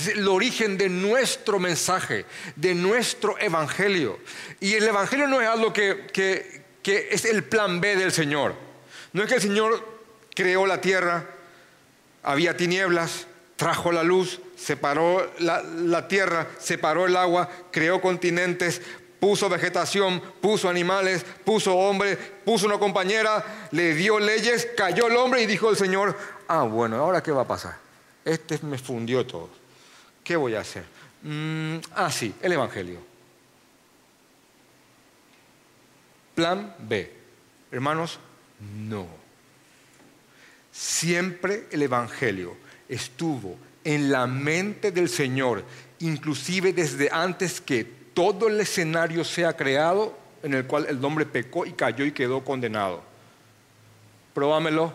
[0.00, 2.24] Es el origen de nuestro mensaje,
[2.56, 4.18] de nuestro evangelio.
[4.58, 8.54] Y el evangelio no es algo que, es el plan B del Señor.
[9.12, 9.86] No es que el Señor
[10.34, 11.26] creó la tierra,
[12.22, 18.80] había tinieblas, trajo la luz, separó la, tierra, separó el agua, creó continentes,
[19.20, 25.42] puso vegetación, puso animales, puso hombres, puso una compañera, le dio leyes, cayó el hombre
[25.42, 26.16] y dijo el Señor,
[26.48, 27.76] ah, bueno, ahora qué va a pasar.
[28.24, 29.59] Este me fundió todo.
[30.30, 30.84] ¿Qué voy a hacer?
[31.24, 33.00] Mm, ah, sí, el Evangelio.
[36.36, 37.12] Plan B.
[37.72, 38.20] Hermanos,
[38.76, 39.08] no.
[40.70, 42.56] Siempre el Evangelio
[42.88, 45.64] estuvo en la mente del Señor,
[45.98, 47.82] inclusive desde antes que
[48.14, 52.44] todo el escenario sea creado en el cual el hombre pecó y cayó y quedó
[52.44, 53.02] condenado.
[54.32, 54.94] Probámelo.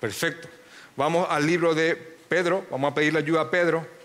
[0.00, 0.48] Perfecto.
[0.96, 1.96] Vamos al libro de
[2.30, 3.99] Pedro, vamos a pedirle ayuda a Pedro.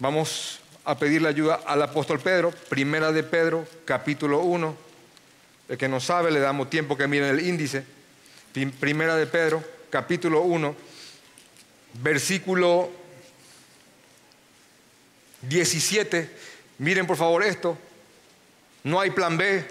[0.00, 4.76] Vamos a pedirle ayuda al apóstol Pedro, primera de Pedro, capítulo 1.
[5.68, 7.84] El que no sabe, le damos tiempo que miren el índice.
[8.80, 10.88] Primera de Pedro, capítulo 1
[11.94, 12.90] versículo
[15.42, 16.30] 17.
[16.78, 17.76] Miren por favor esto.
[18.84, 19.64] No hay plan B.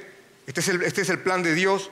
[0.46, 1.90] Este es el, este plan de Dios.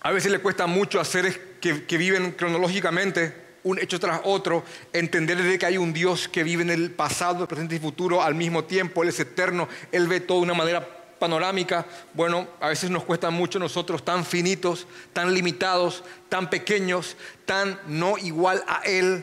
[0.00, 5.42] A veces le cuesta mucho hacer que, que viven cronológicamente un hecho tras otro, entender
[5.42, 8.34] de que hay un Dios que vive en el pasado, el presente y futuro al
[8.34, 10.86] mismo tiempo, Él es eterno, Él ve todo de una manera
[11.18, 17.78] panorámica, bueno, a veces nos cuesta mucho nosotros tan finitos, tan limitados, tan pequeños, tan
[17.86, 19.22] no igual a Él.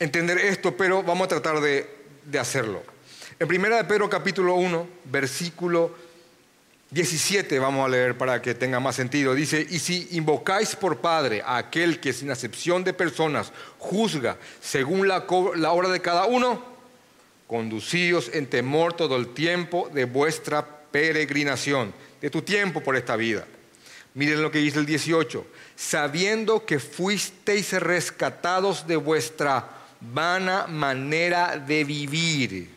[0.00, 1.88] Entender esto, pero vamos a tratar de,
[2.24, 2.82] de hacerlo.
[3.38, 6.07] En primera de Pedro capítulo 1, versículo
[6.90, 9.34] 17 vamos a leer para que tenga más sentido.
[9.34, 15.06] Dice, y si invocáis por Padre a aquel que sin acepción de personas juzga según
[15.06, 16.78] la, la obra de cada uno,
[17.48, 23.46] Conducíos en temor todo el tiempo de vuestra peregrinación, de tu tiempo por esta vida.
[24.12, 29.66] Miren lo que dice el 18, sabiendo que fuisteis rescatados de vuestra
[29.98, 32.70] vana manera de vivir,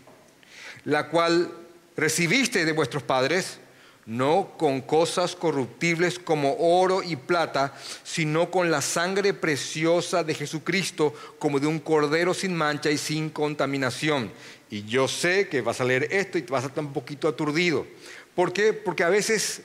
[0.86, 1.52] la cual
[1.98, 3.60] recibisteis de vuestros padres,
[4.06, 11.14] no con cosas corruptibles como oro y plata, sino con la sangre preciosa de Jesucristo,
[11.40, 14.32] como de un cordero sin mancha y sin contaminación
[14.72, 17.86] y yo sé que vas a leer esto y vas a estar un poquito aturdido.
[18.34, 18.72] ¿Por qué?
[18.72, 19.62] Porque a veces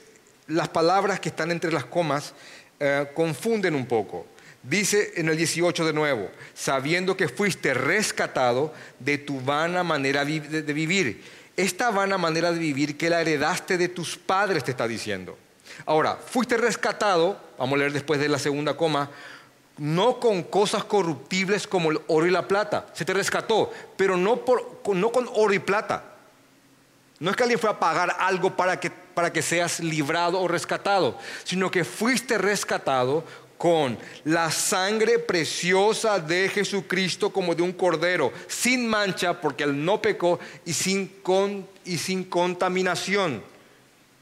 [0.47, 2.33] las palabras que están entre las comas
[2.79, 4.27] eh, confunden un poco.
[4.61, 10.73] Dice en el 18 de nuevo, sabiendo que fuiste rescatado de tu vana manera de
[10.73, 11.23] vivir.
[11.57, 15.37] Esta vana manera de vivir que la heredaste de tus padres, te está diciendo.
[15.87, 19.09] Ahora, fuiste rescatado, vamos a leer después de la segunda coma,
[19.77, 22.87] no con cosas corruptibles como el oro y la plata.
[22.93, 26.03] Se te rescató, pero no, con oro y plata.
[27.19, 30.47] No es que alguien fue a pagar algo para que, para que seas librado o
[30.47, 33.23] rescatado, sino que fuiste rescatado
[33.57, 40.01] con la sangre preciosa de Jesucristo como de un cordero, sin mancha, porque él no
[40.01, 41.11] pecó, y sin,
[41.85, 43.41] y sin contaminación.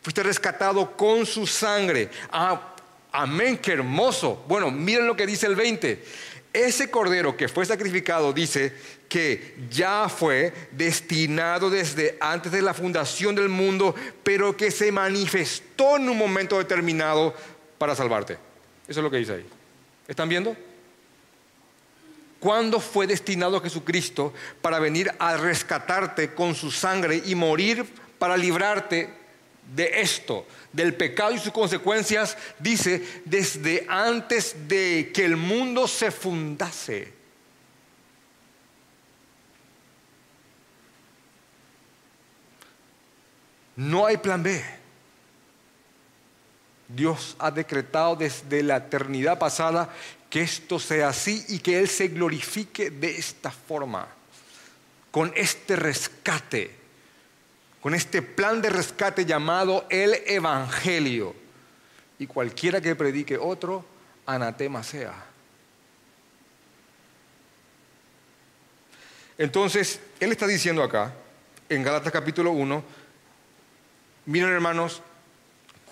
[0.01, 2.09] Fuiste rescatado con su sangre.
[2.31, 2.75] Ah,
[3.17, 4.43] Amén, qué hermoso.
[4.45, 6.03] Bueno, miren lo que dice el 20.
[6.51, 8.73] Ese cordero que fue sacrificado dice
[9.07, 15.95] que ya fue destinado desde antes de la fundación del mundo, pero que se manifestó
[15.95, 17.33] en un momento determinado
[17.77, 18.37] para salvarte.
[18.87, 19.45] Eso es lo que dice ahí.
[20.07, 20.55] ¿Están viendo?
[22.39, 27.85] ¿Cuándo fue destinado Jesucristo para venir a rescatarte con su sangre y morir
[28.19, 29.11] para librarte
[29.73, 36.11] de esto, del pecado y sus consecuencias, dice, desde antes de que el mundo se
[36.11, 37.13] fundase.
[43.75, 44.63] No hay plan B.
[46.87, 49.89] Dios ha decretado desde la eternidad pasada
[50.29, 54.07] que esto sea así y que Él se glorifique de esta forma,
[55.11, 56.85] con este rescate
[57.85, 61.35] con este plan de rescate llamado el Evangelio.
[62.17, 63.85] Y cualquiera que predique otro,
[64.25, 65.13] anatema sea.
[69.37, 71.13] Entonces, él está diciendo acá,
[71.69, 72.83] en Galatas capítulo 1,
[74.25, 75.03] miren hermanos,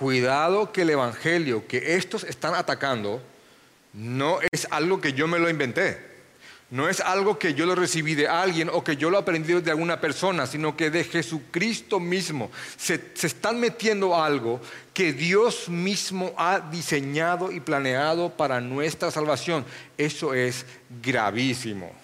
[0.03, 3.21] cuidado que el Evangelio que estos están atacando
[3.93, 6.11] no es algo que yo me lo inventé.
[6.71, 9.71] No es algo que yo lo recibí de alguien o que yo lo aprendí de
[9.71, 12.51] alguna persona, sino que de Jesucristo mismo.
[12.75, 14.59] Se, se, están metiendo algo
[14.93, 19.63] que Dios mismo ha diseñado y planeado para nuestra salvación.
[19.97, 20.65] Eso es
[21.01, 22.02] gravísimo.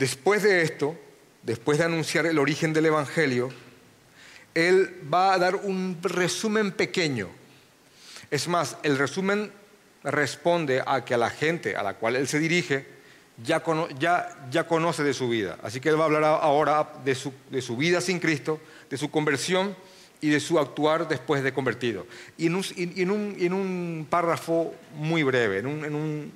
[0.00, 0.96] Después de esto,
[1.42, 3.50] después de anunciar el origen del Evangelio,
[4.54, 7.28] él va a dar un resumen pequeño.
[8.30, 9.52] Es más, el resumen
[10.02, 12.86] responde a que a la gente a la cual él se dirige
[13.44, 15.58] ya, conoce de su vida.
[15.62, 18.58] Así que él va a hablar ahora de su, vida sin Cristo,
[18.88, 19.76] de su conversión
[20.22, 22.06] y de su actuar después de convertido.
[22.38, 26.32] Y en un, párrafo muy breve, en,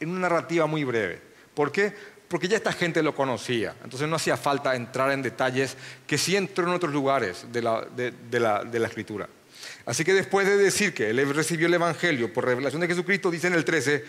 [0.00, 1.32] en una narrativa muy breve.
[1.54, 1.94] ¿Por qué?
[2.28, 3.74] Porque ya esta gente lo conocía.
[3.84, 8.86] Entonces no hacía falta entrar en detalles que sí entró en otros lugares de la,
[8.86, 9.28] escritura.
[9.86, 13.48] Así que después de decir que él recibió el Evangelio por revelación de Jesucristo, dice
[13.48, 14.04] en el 13,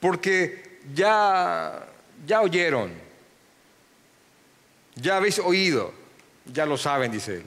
[0.00, 1.86] porque ya,
[2.26, 2.92] ya oyeron,
[4.94, 5.92] ya habéis oído,
[6.52, 7.44] ya lo saben, dice él,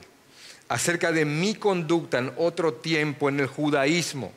[0.68, 4.32] acerca de mi conducta en otro tiempo en el judaísmo,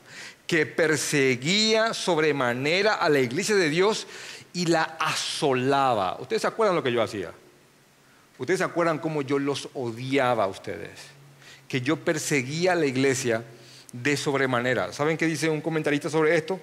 [0.48, 4.08] que perseguía sobremanera a la iglesia de Dios
[4.54, 6.18] y la asolaba.
[6.20, 7.32] ¿Ustedes se acuerdan lo que yo hacía?
[8.38, 11.00] ¿Ustedes se acuerdan cómo yo los odiaba a ustedes?
[11.68, 13.44] Que yo perseguía a la iglesia
[13.92, 14.94] de sobremanera.
[14.94, 16.60] ¿Saben qué dice un comentarista sobre esto?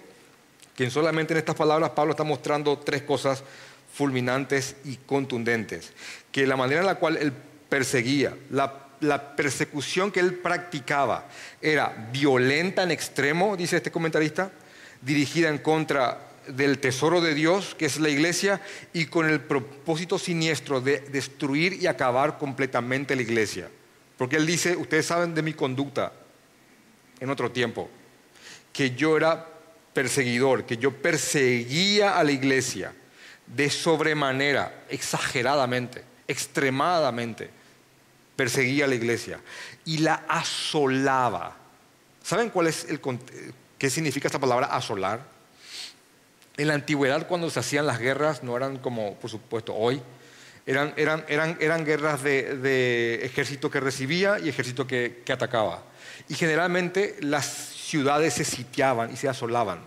[0.76, 3.42] Que solamente en estas palabras Pablo está mostrando tres cosas
[3.92, 5.92] fulminantes y contundentes.
[6.30, 7.32] Que la manera en la cual él
[7.68, 11.26] perseguía, la, la persecución que él practicaba
[11.60, 14.50] era violenta en extremo, dice este comentarista,
[15.02, 18.60] dirigida en contra del tesoro de Dios, que es la iglesia,
[18.92, 23.68] y con el propósito siniestro de destruir y acabar completamente la iglesia.
[24.16, 26.12] Porque él dice, ustedes saben de mi conducta
[27.20, 27.88] en otro tiempo,
[28.72, 29.46] que yo era
[29.92, 32.94] perseguidor, que yo perseguía a la iglesia
[33.46, 37.50] de sobremanera, exageradamente, extremadamente,
[38.36, 39.40] perseguía a la iglesia
[39.84, 41.56] y la asolaba.
[42.22, 43.00] ¿Saben cuál es el
[43.78, 45.39] qué significa esta palabra asolar?
[46.56, 50.02] En la antigüedad, cuando se hacían las guerras, no eran como, por supuesto, hoy,
[50.66, 55.82] eran, guerras de, ejército que recibía y ejército que, atacaba.
[56.28, 59.80] Y generalmente las ciudades se sitiaban y se asolaban.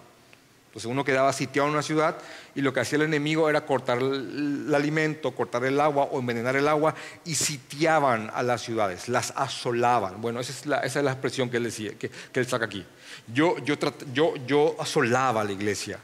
[0.67, 2.17] Entonces uno quedaba sitiado en una ciudad
[2.56, 6.56] y lo que hacía el enemigo era cortar el, alimento, cortar el agua o envenenar
[6.56, 10.19] el agua y sitiaban a las ciudades, las asolaban.
[10.19, 10.52] Bueno, esa
[10.84, 12.84] es la, expresión que él decía, que, él saca aquí.
[13.32, 15.99] Yo, yo asolaba a la iglesia.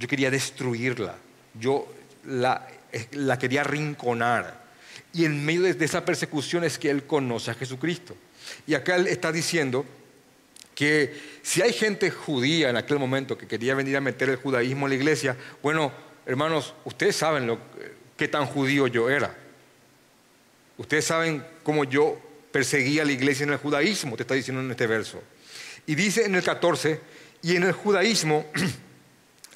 [0.00, 1.14] Yo quería destruirla,
[1.60, 1.86] yo
[2.24, 2.66] la,
[3.38, 4.64] quería rinconar.
[5.12, 8.16] Y en medio de, esa persecución es que él conoce a Jesucristo.
[8.66, 9.84] Y acá él está diciendo
[10.74, 14.86] que si hay gente judía en aquel momento que quería venir a meter el judaísmo
[14.86, 15.92] en la iglesia, bueno,
[16.24, 17.58] hermanos, ustedes saben lo,
[18.16, 19.36] qué tan judío yo era.
[20.78, 22.18] Ustedes saben cómo yo
[22.50, 25.22] perseguía a la iglesia en el judaísmo, te está diciendo en este verso.
[25.86, 27.00] Y dice en el 14,
[27.42, 28.46] y en el judaísmo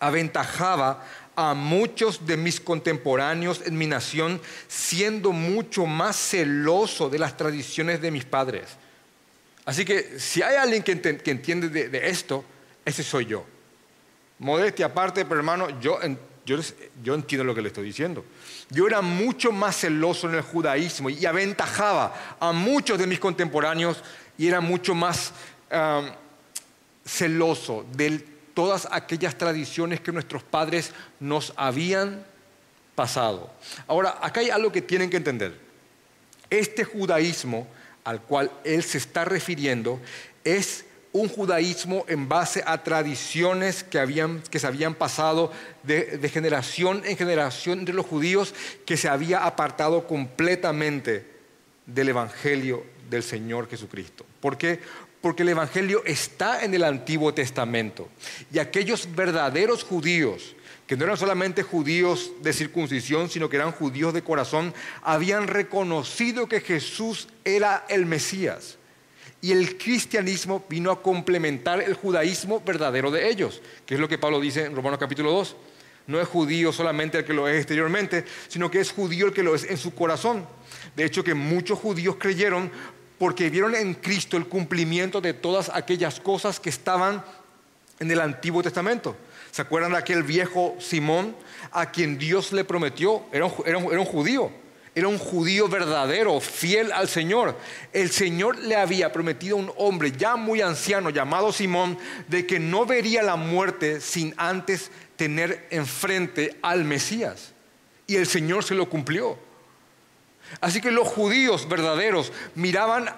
[0.01, 1.05] aventajaba
[1.37, 8.01] a muchos de mis contemporáneos en mi nación, siendo mucho más celoso de las tradiciones
[8.01, 8.65] de mis padres.
[9.65, 12.45] Así que si hay alguien que, entiende de, esto,
[12.85, 13.45] ese soy yo.
[14.39, 15.99] Modestia aparte, pero hermano, yo,
[16.45, 18.25] yo, entiendo lo que le estoy diciendo.
[18.71, 24.03] Yo era mucho más celoso en el judaísmo y aventajaba a muchos de mis contemporáneos
[24.37, 25.33] y era mucho más
[27.05, 32.25] celoso del todas aquellas tradiciones que nuestros padres nos habían
[32.95, 33.51] pasado.
[33.87, 35.59] Ahora, acá hay algo que tienen que entender.
[36.49, 37.67] Este judaísmo
[38.05, 40.01] al cual él se está refiriendo
[40.45, 45.53] es un judaísmo en base a tradiciones que, que se habían pasado
[45.85, 48.53] de, de, generación en generación entre los judíos,
[48.85, 51.25] que se había apartado completamente
[51.87, 54.27] del Evangelio del Señor Jesucristo.
[54.41, 54.81] ¿Por qué?
[55.25, 58.11] Porque el Evangelio está en el Antiguo Testamento.
[58.53, 60.55] Y aquellos verdaderos judíos,
[60.87, 66.47] que no eran solamente judíos de circuncisión, sino que eran judíos de corazón, habían reconocido
[66.47, 68.77] que Jesús era el Mesías.
[69.41, 74.19] Y el cristianismo vino a complementar el judaísmo verdadero de ellos, que es lo que
[74.19, 75.57] Pablo dice en Romanos capítulo 2.
[76.07, 79.43] No es judío solamente el que lo es exteriormente, sino que es judío el que
[79.43, 80.47] lo es en su corazón.
[80.95, 82.71] De hecho, que muchos judíos creyeron
[83.19, 87.25] porque vieron en Cristo el cumplimiento de todas aquellas cosas que estaban
[88.01, 89.17] en el Antiguo Testamento.
[89.51, 91.37] ¿Se acuerdan de aquel viejo Simón
[91.71, 93.23] a quien Dios le prometió?
[93.31, 94.51] Era un, judío.
[94.97, 97.57] Era un judío verdadero, fiel al Señor.
[97.93, 101.97] El Señor le había prometido a un hombre ya muy anciano llamado Simón
[102.27, 107.53] de que no vería la muerte sin antes tener enfrente al Mesías.
[108.09, 109.39] Y el Señor se lo cumplió.
[110.61, 113.11] Así que los judíos verdaderos miraban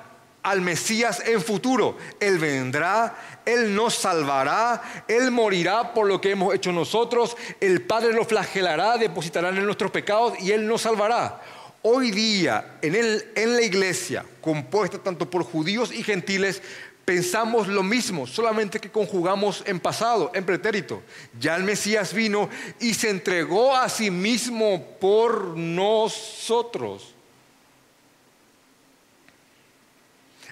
[0.47, 1.99] al Mesías en futuro.
[2.21, 8.13] Él vendrá, Él nos salvará, Él morirá por lo que hemos hecho nosotros, el Padre
[8.13, 11.43] lo flagelará, depositará en nuestros pecados y Él nos salvará.
[11.83, 12.95] Hoy día en,
[13.35, 16.63] en la iglesia, compuesta tanto por judíos y gentiles,
[17.05, 21.03] pensamos lo mismo, solamente que conjugamos en pasado, en pretérito.
[21.41, 22.49] Ya el Mesías vino
[22.79, 27.16] y se entregó a sí mismo por nosotros.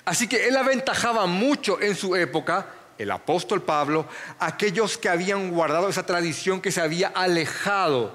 [0.04, 2.66] Así que él aventajaba mucho en su época,
[2.98, 4.06] el apóstol Pablo,
[4.38, 8.12] aquellos que habían guardado esa tradición que se había alejado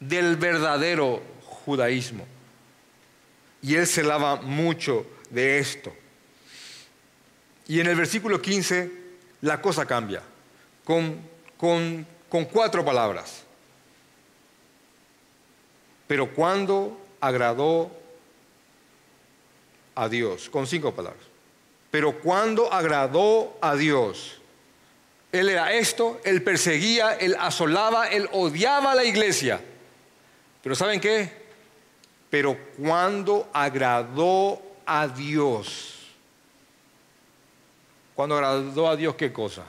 [0.00, 2.26] del verdadero judaísmo.
[3.62, 5.94] Y él se lava mucho de esto.
[7.68, 8.90] Y en el versículo 15
[9.42, 10.22] la cosa cambia
[10.84, 11.20] con,
[11.56, 13.44] con, con cuatro palabras.
[16.08, 18.01] Pero cuando agradó
[19.94, 21.22] a Dios, con cinco palabras.
[21.90, 24.40] Pero cuando agradó a Dios,
[25.30, 29.60] él era esto, él perseguía, él asolaba, él odiaba a la iglesia.
[30.62, 31.30] Pero ¿saben qué?
[32.30, 36.08] Pero cuando agradó a Dios,
[38.14, 39.64] cuando agradó a Dios, ¿qué cosa?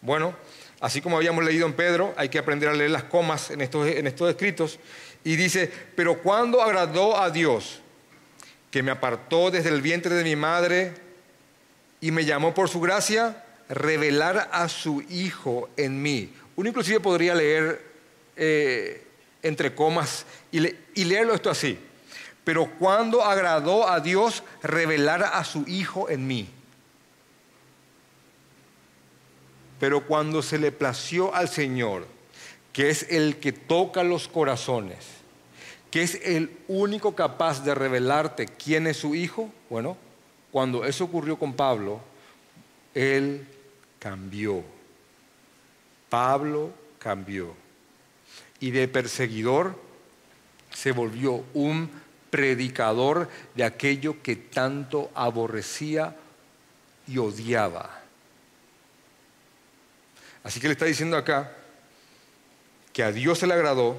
[0.00, 0.34] Bueno,
[0.80, 3.86] así como habíamos leído en Pedro, hay que aprender a leer las comas en estos,
[3.88, 4.78] en estos escritos.
[5.24, 7.80] Y dice, pero cuando agradó a Dios,
[8.70, 10.94] que me apartó desde el vientre de mi madre
[12.00, 16.32] y me llamó por su gracia, revelar a su Hijo en mí.
[16.56, 17.82] Uno inclusive podría leer
[18.36, 19.04] eh,
[19.42, 21.78] entre comas y, y leerlo esto así.
[22.44, 26.48] Pero cuando agradó a Dios revelar a su Hijo en mí.
[29.80, 32.06] Pero cuando se le plació al Señor,
[32.72, 35.17] que es el que toca los corazones,
[35.90, 39.96] que es el único capaz de revelarte quién es su hijo, bueno,
[40.50, 42.00] cuando eso ocurrió con Pablo,
[42.94, 43.46] él
[43.98, 44.62] cambió.
[46.08, 47.54] Pablo cambió.
[48.60, 49.78] Y de perseguidor
[50.74, 51.90] se volvió un
[52.30, 56.16] predicador de aquello que tanto aborrecía
[57.06, 58.02] y odiaba.
[60.42, 61.52] Así que le está diciendo acá
[62.92, 63.96] que a Dios se le agradó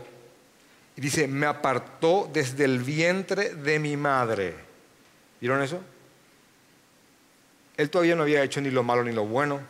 [0.99, 4.53] y dice, me apartó desde el vientre de mi madre.
[5.39, 5.79] ¿Vieron eso?
[7.77, 9.61] Él todavía no había hecho ni lo malo ni lo bueno,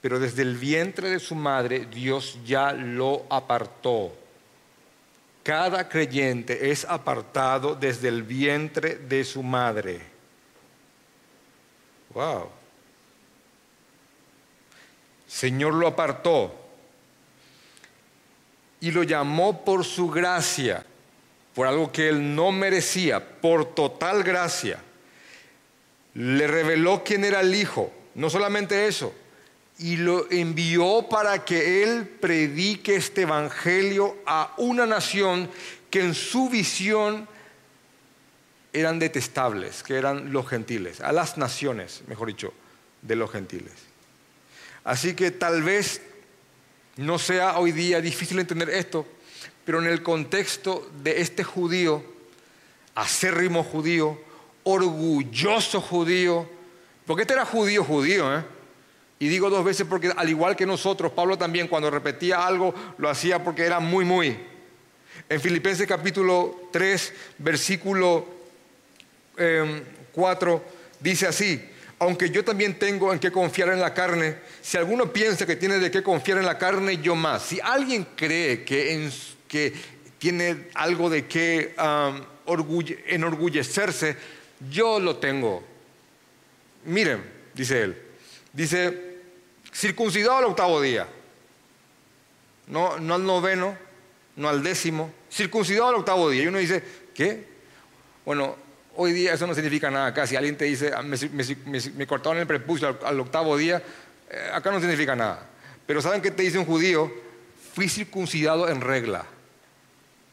[0.00, 4.12] pero desde el vientre de su madre Dios ya lo apartó.
[5.44, 10.00] Cada creyente es apartado desde el vientre de su madre.
[12.12, 12.48] Wow.
[15.28, 16.59] Señor lo apartó
[18.80, 20.84] y lo llamó por su gracia,
[21.54, 24.80] por algo que él no merecía, por total gracia.
[26.14, 29.14] Le reveló quién era el Hijo, no solamente eso,
[29.78, 35.50] y lo envió para que él predique este Evangelio a una nación
[35.90, 37.28] que en su visión
[38.72, 42.52] eran detestables, que eran los gentiles, a las naciones, mejor dicho,
[43.02, 43.72] de los gentiles.
[44.84, 46.02] Así que tal vez
[47.00, 49.06] no sea hoy día difícil entender esto,
[49.64, 52.04] pero en el contexto de este judío,
[52.94, 54.20] acérrimo judío,
[54.64, 56.48] orgulloso judío,
[57.06, 58.44] porque este era judío, judío, ¿eh?
[59.18, 63.08] Y digo dos veces porque al igual que nosotros, Pablo también cuando repetía algo lo
[63.08, 64.36] hacía porque era muy, muy.
[65.28, 68.26] En Filipenses capítulo 3, versículo
[70.12, 70.60] 4, em,
[71.00, 71.69] dice así,
[72.00, 75.78] aunque yo también tengo en qué confiar en la carne, si alguno piensa que tiene
[75.78, 77.42] de qué confiar en la carne, yo más.
[77.42, 79.10] Si alguien cree que,
[80.18, 81.74] tiene algo de qué
[83.06, 84.16] enorgullecerse,
[84.70, 85.62] yo lo tengo.
[86.86, 87.22] Miren,
[87.52, 88.02] dice él,
[88.50, 89.18] dice,
[89.70, 91.06] circuncidado al octavo día,
[92.68, 93.76] no, no al noveno,
[94.36, 96.44] no al décimo, circuncidado al octavo día.
[96.44, 96.82] Y uno dice,
[97.14, 97.44] ¿qué?
[98.24, 98.56] Bueno,
[98.96, 100.26] Hoy día eso no significa nada acá.
[100.26, 103.82] Si alguien te dice, ah, me, cortaron el prepucio al, octavo día,
[104.30, 105.46] eh, acá no significa nada.
[105.86, 107.10] Pero ¿saben qué te dice un judío?
[107.72, 109.24] Fui circuncidado en regla,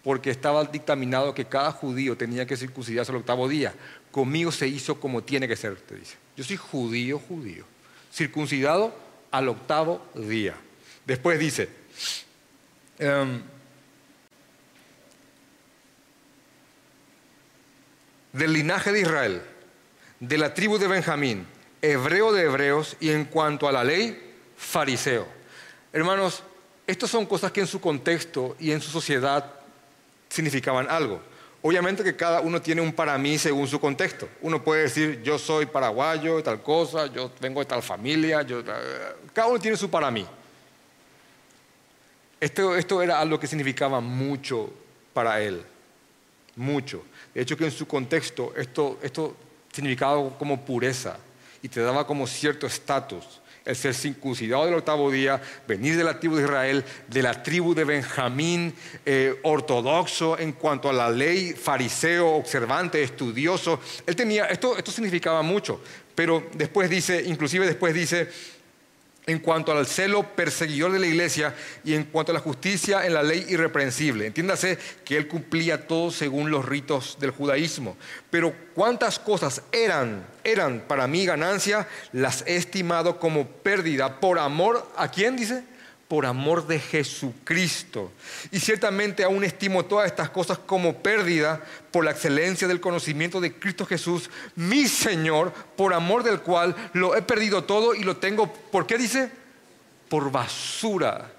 [0.04, 3.74] porque estaba dictaminado que cada judío tenía que circuncidarse al octavo día.
[4.12, 6.16] Conmigo se hizo como tiene que ser, te dice.
[6.36, 7.66] Yo soy judío, judío.
[8.12, 8.94] Circuncidado
[9.32, 10.56] al octavo día.
[11.06, 11.70] Después dice,
[12.98, 13.42] em,
[18.38, 19.42] del linaje de Israel,
[20.20, 21.48] de la tribu de Benjamín,
[21.82, 25.28] hebreo de hebreos y en cuanto a la ley, fariseo.
[25.92, 26.44] Hermanos,
[26.86, 29.54] estas son cosas que en su contexto y en su sociedad
[30.30, 31.22] significaban algo.
[31.62, 34.30] Obviamente que cada uno tiene un para mí según su contexto.
[34.42, 38.64] Uno puede decir, yo soy paraguayo, tal cosa, yo vengo de tal familia, yo,
[39.34, 40.26] cada uno tiene su para mí.
[42.40, 44.72] Esto, esto era algo que significaba mucho
[45.14, 45.64] para él,
[46.56, 47.04] mucho.
[47.38, 49.36] Hecho que en su contexto esto, esto
[49.72, 51.18] significaba como pureza
[51.62, 56.20] y te daba como cierto estatus el ser circuncidado del octavo día, venir de la
[56.20, 58.74] tribu de Israel, de la tribu de Benjamín,
[59.06, 63.82] eh, ortodoxo en cuanto a la ley, fariseo, observante, estudioso.
[64.06, 65.82] Él tenía, esto, esto significaba mucho,
[66.16, 68.30] pero después dice, inclusive después dice,
[69.28, 71.54] en cuanto al celo perseguidor de la iglesia
[71.84, 74.26] y en cuanto a la justicia en la ley irreprensible.
[74.26, 77.98] Entiéndase que él cumplía todo según los ritos del judaísmo.
[78.30, 84.90] Pero cuántas cosas eran, eran para mí ganancia, las he estimado como pérdida por amor
[84.96, 85.64] a quién dice?
[86.08, 88.12] Por amor de Jesucristo.
[88.52, 93.54] Y ciertamente aún estimo todas estas cosas como pérdida por la excelencia del conocimiento de
[93.54, 98.52] Cristo Jesús, mi Señor, por amor del cual lo he perdido todo y lo tengo,
[98.52, 99.30] ¿por qué dice?
[100.08, 101.34] Por basura.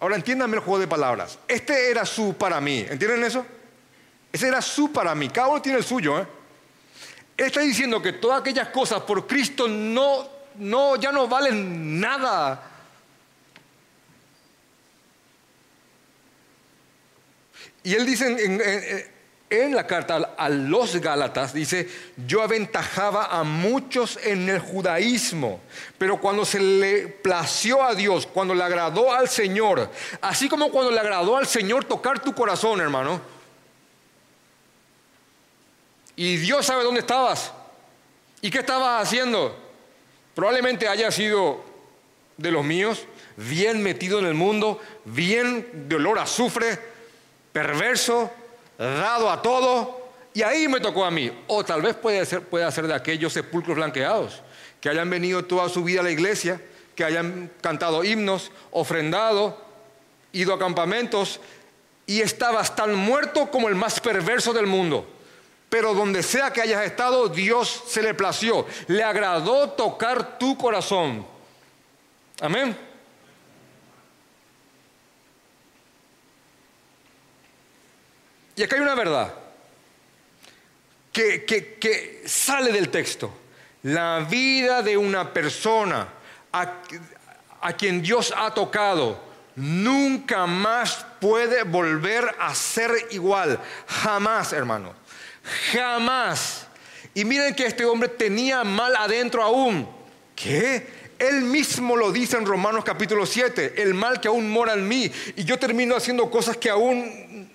[0.00, 1.38] Ahora entiéndanme el juego de palabras.
[1.48, 2.86] Este era su para mí.
[2.88, 3.44] ¿Entienden eso?
[4.32, 5.28] Ese era su para mí.
[5.28, 6.37] Cada uno tiene el suyo, ¿eh?
[7.46, 12.64] Está diciendo que todas aquellas cosas por Cristo no, no, ya no valen nada.
[17.84, 18.60] Y él dice en,
[19.50, 21.88] en, la carta a los Gálatas, dice,
[22.26, 25.60] yo aventajaba a muchos en el judaísmo,
[25.96, 30.90] pero cuando se le plació a Dios, cuando le agradó al Señor, así como cuando
[30.90, 33.37] le agradó al Señor tocar tu corazón, hermano,
[36.18, 37.52] y Dios sabe dónde estabas.
[38.40, 39.56] ¿Y qué estabas haciendo?
[40.34, 41.60] Probablemente haya sido
[42.36, 43.04] de los míos,
[43.36, 46.76] bien metido en el mundo, bien de olor a azufre,
[47.52, 48.32] perverso,
[48.76, 51.30] dado a todo, y ahí me tocó a mí.
[51.46, 54.42] O tal vez puede ser, puede ser de aquellos sepulcros blanqueados,
[54.80, 56.60] que hayan venido toda su vida a la iglesia,
[56.96, 59.56] que hayan cantado himnos, ofrendado,
[60.32, 61.38] ido a campamentos,
[62.06, 65.14] y estabas tan muerto como el más perverso del mundo.
[65.68, 68.66] Pero donde sea que hayas estado, Dios se le plació.
[68.86, 71.26] Le agradó tocar tu corazón.
[72.40, 72.76] Amén.
[78.56, 79.34] Y acá hay una verdad
[81.12, 83.32] que, que, sale del texto.
[83.82, 86.08] La vida de una persona
[86.52, 86.74] a,
[87.60, 89.20] a quien Dios ha tocado
[89.54, 93.60] nunca más puede volver a ser igual.
[93.86, 94.94] Jamás, hermano.
[95.72, 96.66] Jamás.
[97.14, 99.88] Y miren que este hombre tenía mal adentro aún.
[100.36, 100.98] ¿Qué?
[101.18, 105.10] Él mismo lo dice en Romanos capítulo 7, el mal que aún mora en mí.
[105.34, 107.50] Y yo termino haciendo cosas que aún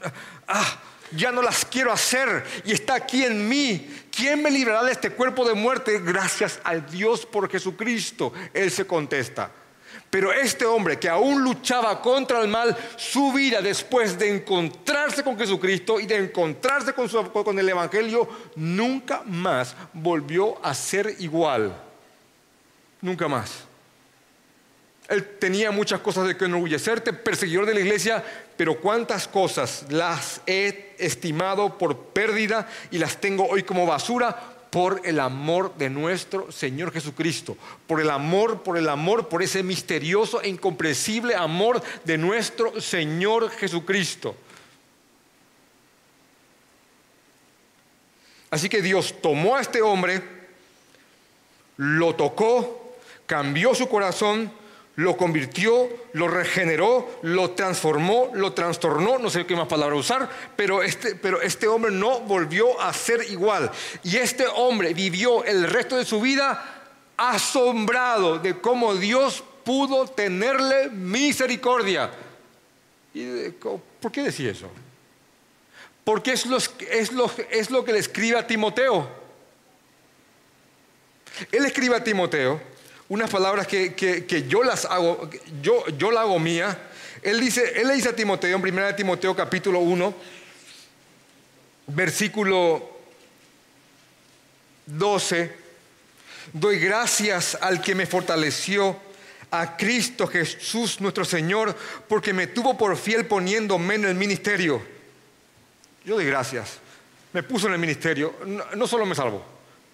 [0.47, 0.81] ah,
[1.11, 2.43] ya no las quiero hacer.
[2.65, 3.87] Y está aquí en mí.
[4.11, 5.99] ¿Quién me librará de este cuerpo de muerte?
[5.99, 8.33] Gracias a Dios por Jesucristo.
[8.53, 9.49] Él se contesta.
[10.13, 15.35] Pero este hombre que aún luchaba contra el mal, su vida después de encontrarse con
[15.35, 21.75] Jesucristo y de encontrarse con, el Evangelio, nunca más volvió a ser igual.
[23.01, 23.63] Nunca más.
[25.07, 28.23] Él tenía muchas cosas de que enorgullecerte, perseguidor de la iglesia,
[28.55, 35.01] pero cuántas cosas las he estimado por pérdida y las tengo hoy como basura por
[35.05, 37.55] el amor de nuestro Señor Jesucristo,
[37.85, 43.51] por el amor, por el amor, por ese misterioso e incomprensible amor de nuestro Señor
[43.51, 44.35] Jesucristo.
[48.49, 50.23] Así que Dios tomó a este hombre,
[51.77, 52.97] lo tocó,
[53.27, 54.51] cambió su corazón,
[54.95, 60.83] lo convirtió, lo regeneró, lo transformó, lo trastornó, no sé qué más palabra usar, pero
[60.83, 63.71] este, pero este hombre no volvió a ser igual.
[64.03, 66.81] Y este hombre vivió el resto de su vida
[67.17, 72.11] asombrado de cómo Dios pudo tenerle misericordia.
[73.15, 74.69] ¿Y ¿Por qué decía eso?
[76.03, 77.11] Porque es es,
[77.49, 79.09] es lo que le escribe a Timoteo.
[81.51, 82.72] Él escribe a Timoteo
[83.13, 85.29] unas palabras que, yo las hago,
[85.61, 86.75] yo, yo la hago mía.
[87.21, 90.15] Él, dice, él le dice a Timoteo, en 1 Timoteo capítulo 1,
[91.87, 92.89] versículo
[94.87, 95.55] 12,
[96.53, 98.99] doy gracias al que me fortaleció,
[99.51, 104.81] a Cristo Jesús nuestro Señor, porque me tuvo por fiel poniéndome en el ministerio.
[106.03, 106.79] Yo doy gracias.
[107.31, 108.33] Me puso en el ministerio.
[108.75, 109.45] No, solo me salvó,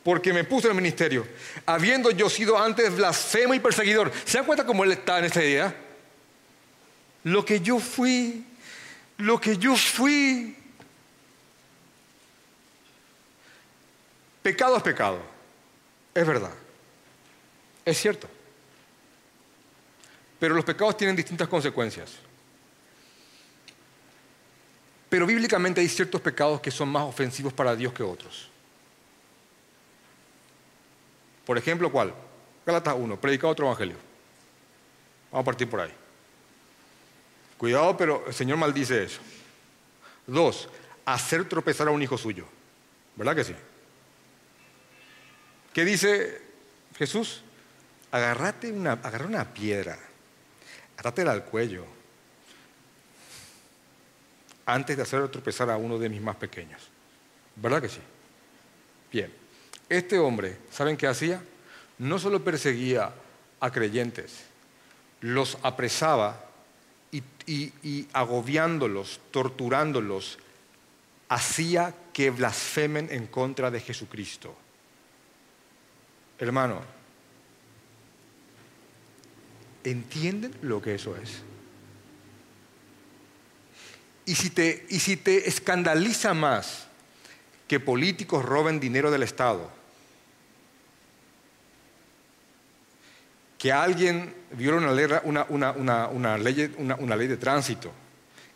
[0.03, 1.27] porque me puso en el ministerio.
[1.65, 4.11] Habiendo yo sido antes blasfemo y perseguidor.
[4.25, 5.75] ¿Se dan cuenta cómo él está en esta idea?
[7.23, 8.45] Lo que yo fui,
[9.17, 10.55] lo que yo fui.
[14.41, 15.21] Pecado es pecado.
[16.13, 16.51] Es verdad.
[17.85, 18.29] Es cierto.
[20.39, 22.13] Pero los pecados tienen distintas consecuencias.
[25.09, 28.48] Pero bíblicamente hay ciertos pecados que son más ofensivos para Dios que otros.
[31.49, 32.13] Por ejemplo, ¿cuál?
[32.63, 33.95] Gálatas 1, predicar otro evangelio.
[35.31, 35.91] Vamos a partir por ahí.
[37.57, 39.19] Cuidado, pero el Señor maldice eso.
[40.27, 40.69] Dos,
[41.05, 42.45] hacer tropezar a un hijo suyo.
[43.15, 43.55] ¿Verdad que sí?
[45.73, 46.39] ¿Qué dice
[46.95, 47.41] Jesús?
[48.11, 49.97] Agarrate una, agarra una piedra
[50.97, 51.87] atátela al cuello
[54.67, 56.91] antes de hacer tropezar a uno de mis más pequeños.
[57.55, 58.01] ¿Verdad que sí?
[59.11, 59.33] Bien,
[59.89, 61.41] este hombre, ¿saben qué hacía?
[61.97, 63.11] No solo perseguía
[63.59, 64.43] a creyentes,
[65.21, 66.45] los apresaba
[67.11, 70.37] y, agobiándolos, torturándolos,
[71.27, 74.55] hacía que blasfemen en contra de Jesucristo.
[76.37, 76.99] Hermano,
[79.83, 81.41] ¿Entienden lo que eso es?
[84.25, 86.87] Y si, te, y si te escandaliza más
[87.67, 89.71] que políticos roben dinero del Estado,
[93.59, 97.91] que alguien viola una una, ley, una, ley de tránsito,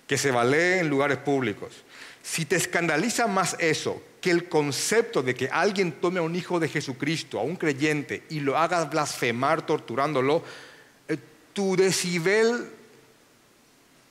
[0.07, 1.83] que se valee en lugares públicos,
[2.23, 6.57] si te escandaliza más eso que el concepto de que alguien tome a un hijo
[6.57, 10.41] de Jesucristo, a un creyente, y lo haga blasfemar torturándolo,
[11.51, 12.69] tu decibel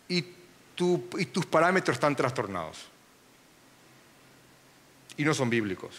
[0.08, 2.88] y, y tus parámetros están trastornados.
[5.16, 5.96] Y no son bíblicos.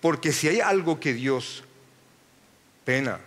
[0.00, 1.64] Porque si hay algo que Dios
[2.84, 3.18] pena,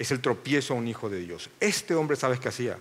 [0.00, 1.50] es el tropiezo a un hijo de Dios.
[1.60, 2.78] Este hombre, ¿sabes qué hacía?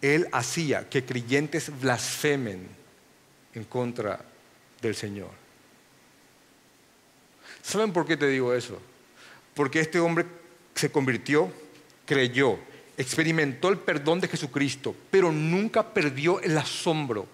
[0.00, 2.68] Él hacía que creyentes blasfemen
[3.52, 4.24] en contra
[4.80, 5.30] del Señor.
[7.62, 8.80] ¿Saben por qué te digo eso?
[9.54, 10.24] Porque este hombre
[10.76, 11.52] se convirtió,
[12.06, 12.60] creyó,
[12.96, 17.26] experimentó el perdón de Jesucristo, pero nunca perdió el asombro.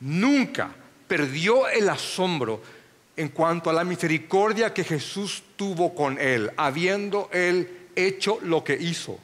[0.00, 0.74] Nunca
[1.06, 2.60] perdió el asombro
[3.16, 8.74] en cuanto a la misericordia que Jesús tuvo con él, habiendo él hecho lo que
[8.74, 9.18] hizo.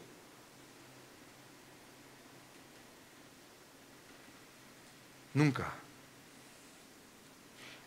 [5.34, 5.72] Nunca.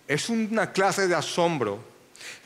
[0.07, 1.83] Es una clase de asombro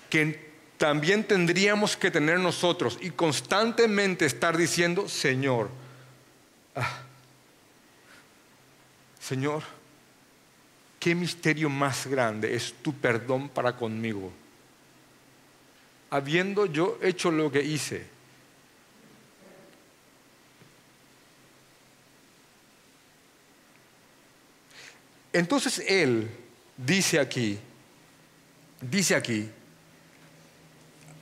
[0.09, 5.69] que también tendríamos que tener nosotros y constantemente estar diciendo, Señor,
[6.75, 7.01] ah,
[9.19, 9.63] Señor,
[10.99, 14.31] qué misterio más grande es tu perdón para conmigo.
[16.09, 18.16] Habiendo yo hecho lo que hice,
[25.37, 26.29] entonces Él
[26.75, 27.59] dice aquí,
[28.81, 29.49] dice aquí,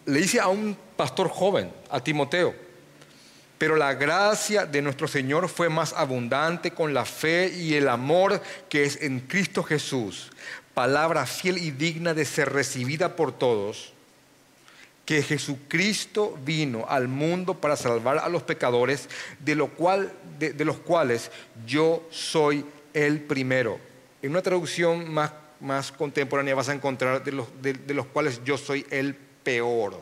[0.06, 2.56] le dice a un pastor joven, a Timoteo,
[3.58, 8.42] pero la gracia de nuestro Señor fue más abundante con la fe y el amor
[8.70, 10.32] que es en Cristo Jesús,
[10.74, 13.94] palabra fiel y digna de ser recibida por todos,
[15.06, 19.08] que Jesucristo vino al mundo para salvar a los pecadores,
[19.40, 21.32] de, de, los cuales
[21.68, 23.80] yo soy el primero.
[24.22, 28.58] En una traducción más, más contemporánea vas a encontrar de los, de los cuales yo
[28.58, 30.02] soy el peor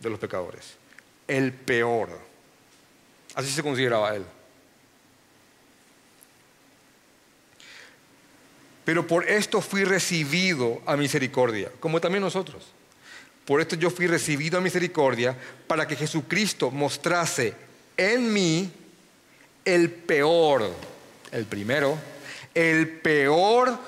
[0.00, 0.76] de los pecadores.
[1.26, 2.18] El peor.
[3.34, 4.24] Así se consideraba él.
[8.84, 12.68] Pero por esto fui recibido a misericordia, como también nosotros.
[13.44, 15.36] Por esto yo fui recibido a misericordia
[15.66, 17.54] para que Jesucristo mostrase
[17.96, 18.70] en mí
[19.64, 20.70] el peor,
[21.32, 21.98] el primero,
[22.56, 23.78] el peor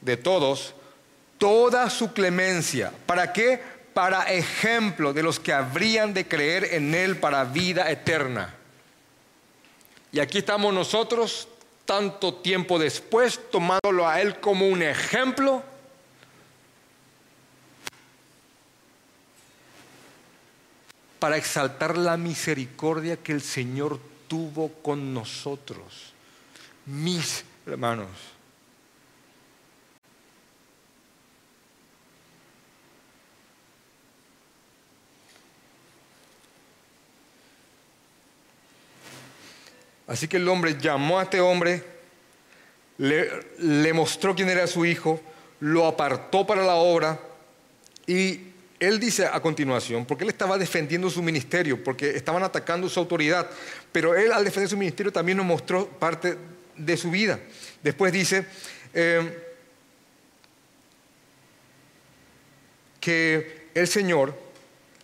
[0.00, 0.74] de todos,
[1.38, 2.92] toda su clemencia.
[3.06, 3.76] ¿Para qué?
[3.96, 8.54] para ejemplo de los que habrían de creer en Él para vida eterna.
[10.12, 11.48] Y aquí estamos nosotros,
[11.86, 15.62] tanto tiempo después, tomándolo a Él como un ejemplo.
[21.18, 23.98] para exaltar la misericordia que el Señor
[24.28, 26.12] tuvo con nosotros.
[26.84, 28.08] Mis hermanos.
[40.06, 41.82] Así que el hombre llamó a este hombre,
[42.98, 45.20] le, mostró quién era su hijo,
[45.58, 47.18] lo apartó para la obra
[48.06, 48.40] y
[48.78, 53.50] él dice a continuación, porque él estaba defendiendo su ministerio, porque estaban atacando su autoridad,
[53.90, 56.36] pero él al defender su ministerio también nos mostró parte
[56.76, 57.40] de su vida.
[57.82, 58.46] Después dice
[58.94, 59.42] eh,
[63.00, 64.34] que el Señor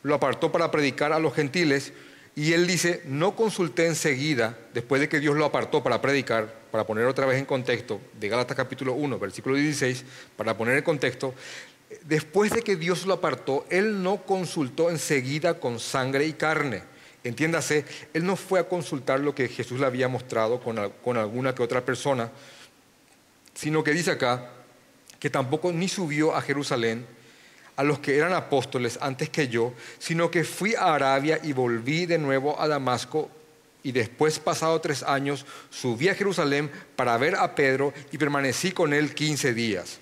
[0.03, 1.93] lo apartó para predicar a los gentiles
[2.35, 6.87] y él dice, no consulté enseguida, después de que Dios lo apartó para predicar, para
[6.87, 10.05] poner otra vez en contexto, de Gálatas capítulo 1, versículo 16,
[10.37, 11.35] para poner en contexto,
[12.05, 16.83] después de que Dios lo apartó, Él no consultó enseguida con sangre y carne.
[17.25, 21.63] Entiéndase, Él no fue a consultar lo que Jesús le había mostrado con, alguna que
[21.63, 22.31] otra persona,
[23.55, 24.51] sino que dice acá
[25.21, 27.07] que tampoco ni subió a Jerusalén
[27.77, 32.07] a los que eran apóstoles antes que yo, sino que fui a Arabia y volví
[32.07, 33.31] de nuevo a Damasco
[33.85, 38.93] y después, pasado tres años, subí a Jerusalén para ver a Pedro y permanecí con
[38.93, 39.99] él quince días.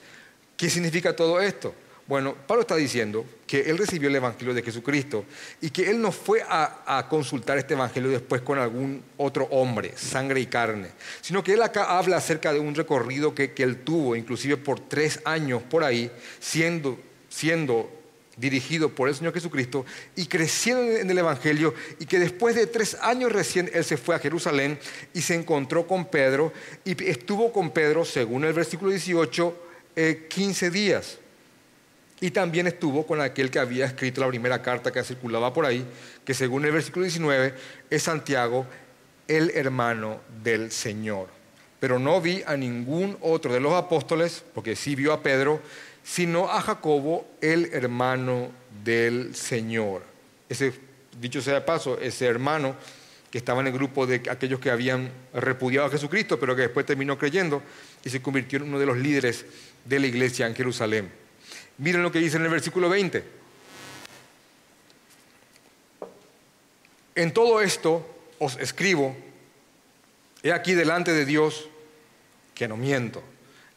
[0.57, 1.75] ¿Qué significa todo esto?
[2.07, 5.24] Bueno, Pablo está diciendo que él recibió el Evangelio de Jesucristo
[5.61, 10.38] y que él no fue a, consultar este Evangelio después con algún otro hombre, sangre
[10.38, 10.90] y carne,
[11.20, 15.20] sino que él acá habla acerca de un recorrido que, él tuvo, inclusive por tres
[15.24, 16.96] años por ahí, siendo,
[17.28, 17.90] siendo
[18.36, 19.84] dirigido por el Señor Jesucristo
[20.14, 24.14] y creciendo en el Evangelio y que después de tres años recién él se fue
[24.14, 24.78] a Jerusalén
[25.12, 26.53] y se encontró con Pedro
[26.84, 29.57] y estuvo con Pedro, según el versículo 18,
[30.28, 31.18] 15 eh, días.
[32.21, 35.87] Y también estuvo con aquel que había escrito la primera carta que circulaba por ahí,
[36.25, 37.55] que según el versículo 19
[37.89, 38.66] es Santiago,
[39.27, 41.29] el hermano del Señor.
[41.79, 45.62] Pero no vi a ningún otro de los apóstoles, porque sí vio a Pedro,
[46.05, 48.51] sino a Jacobo, el hermano
[48.85, 50.03] del Señor.
[50.49, 50.75] Ese,
[51.18, 52.75] dicho sea de paso, ese hermano
[53.31, 56.85] que estaba en el grupo de aquellos que habían repudiado a Jesucristo, pero que después
[56.85, 57.62] terminó creyendo
[58.05, 59.47] y se convirtió en uno de los líderes
[59.85, 61.20] de la iglesia en Jerusalén.
[61.81, 63.24] Miren lo que dice en el versículo 20.
[67.14, 68.07] En todo esto
[68.39, 69.16] os escribo,
[70.43, 71.68] he aquí delante de Dios
[72.55, 73.22] que no miento.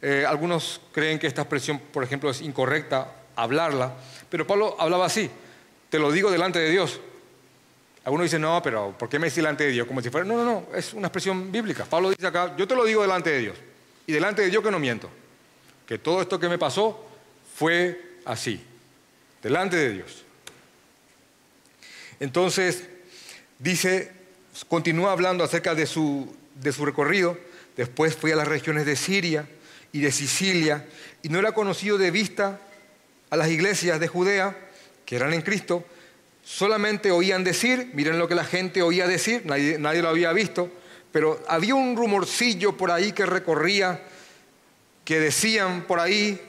[0.01, 3.93] Eh, algunos creen que esta expresión, por ejemplo, es incorrecta hablarla,
[4.29, 5.31] pero Pablo hablaba así,
[5.89, 6.99] te lo digo delante de Dios.
[8.03, 9.87] Algunos dicen, no, pero ¿por qué me dice delante de Dios?
[9.87, 11.85] Como si fuera, no, no, no, es una expresión bíblica.
[11.85, 13.57] Pablo dice acá, yo te lo digo delante de Dios,
[14.05, 15.09] y delante de Dios que no miento
[15.87, 17.12] que todo esto que me pasó
[17.55, 18.63] fue así,
[19.41, 20.23] delante de Dios.
[22.19, 22.83] Entonces,
[23.59, 24.11] dice,
[24.67, 27.37] continúa hablando acerca de su, de su recorrido,
[27.75, 29.47] después fui a las regiones de Siria
[29.91, 30.87] y de Sicilia,
[31.21, 32.59] y no era conocido de vista
[33.29, 34.57] a las iglesias de Judea,
[35.05, 35.85] que eran en Cristo,
[36.43, 40.71] solamente oían decir, miren lo que la gente oía decir, nadie, nadie lo había visto,
[41.11, 44.01] pero había un rumorcillo por ahí que recorría
[45.05, 46.41] que decían por ahí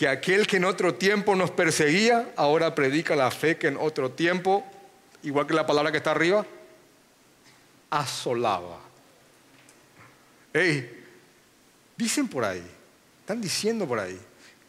[0.00, 4.10] que aquel que en otro tiempo nos perseguía, ahora predica la fe que en otro
[4.10, 4.64] tiempo,
[5.22, 6.46] igual que la palabra que está arriba,
[7.90, 8.80] asolaba.
[10.54, 11.04] Hey,
[11.98, 12.64] dicen por ahí,
[13.20, 14.18] están diciendo por ahí,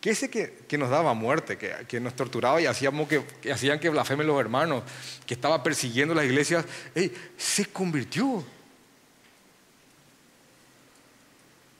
[0.01, 4.27] que ese que, nos daba muerte, que, nos torturaba y hacíamos que, hacían que blasfemen
[4.27, 4.83] los hermanos,
[5.25, 8.43] que estaba persiguiendo las iglesias, hey, se convirtió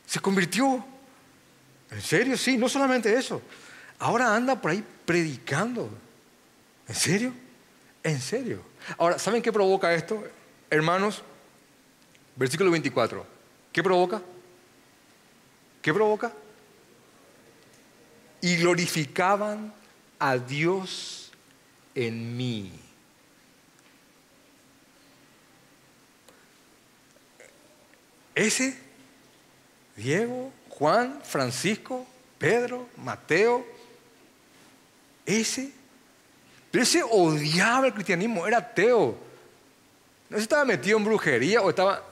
[0.05, 0.90] Se convirtió.
[1.91, 2.37] ¿En serio?
[2.37, 3.41] Sí, no solamente eso.
[3.99, 5.89] Ahora anda por ahí predicando.
[6.87, 7.33] ¿En serio?
[8.01, 8.63] ¿En serio?
[8.97, 10.23] Ahora, ¿saben qué provoca esto?
[10.69, 11.21] Hermanos,
[12.35, 13.25] versículo 24.
[13.71, 14.21] ¿Qué provoca?
[15.81, 16.31] ¿Qué provoca?
[18.39, 19.73] Y glorificaban
[20.17, 21.31] a Dios
[21.93, 22.71] en mí.
[28.33, 28.77] Ese
[29.95, 30.51] Diego,
[30.81, 32.07] Juan, Francisco,
[32.39, 33.63] Pedro, Mateo,
[35.23, 35.71] ese,
[36.71, 39.15] pero ese odiaba el cristianismo, era ateo.
[40.27, 42.03] No se estaba metido en brujería o estaba...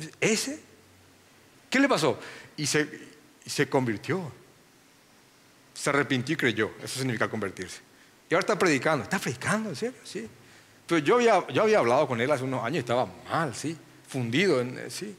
[0.00, 0.60] Eh, ese,
[1.70, 2.18] ¿qué le pasó?
[2.56, 2.88] Y se,
[3.46, 4.32] se convirtió.
[5.74, 6.72] Se arrepintió y creyó.
[6.82, 7.82] Eso significa convertirse.
[8.28, 9.04] Y ahora está predicando.
[9.04, 9.68] ¿Está predicando?
[9.68, 10.00] ¿En serio?
[10.02, 10.28] Sí.
[10.88, 13.78] Pero yo había, yo había hablado con él hace unos años y estaba mal, sí.
[14.08, 15.16] Fundido, en, sí.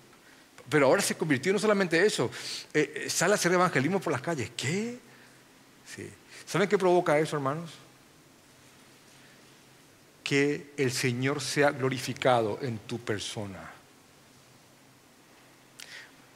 [0.70, 2.30] Pero ahora se convirtió no solamente eso,
[2.74, 4.52] eh, eh, sale a hacer evangelismo por las calles.
[4.56, 4.98] ¿Qué?
[5.96, 6.10] Sí.
[6.46, 7.72] ¿Saben qué provoca eso, hermanos?
[10.24, 13.72] Que el Señor sea glorificado en tu persona.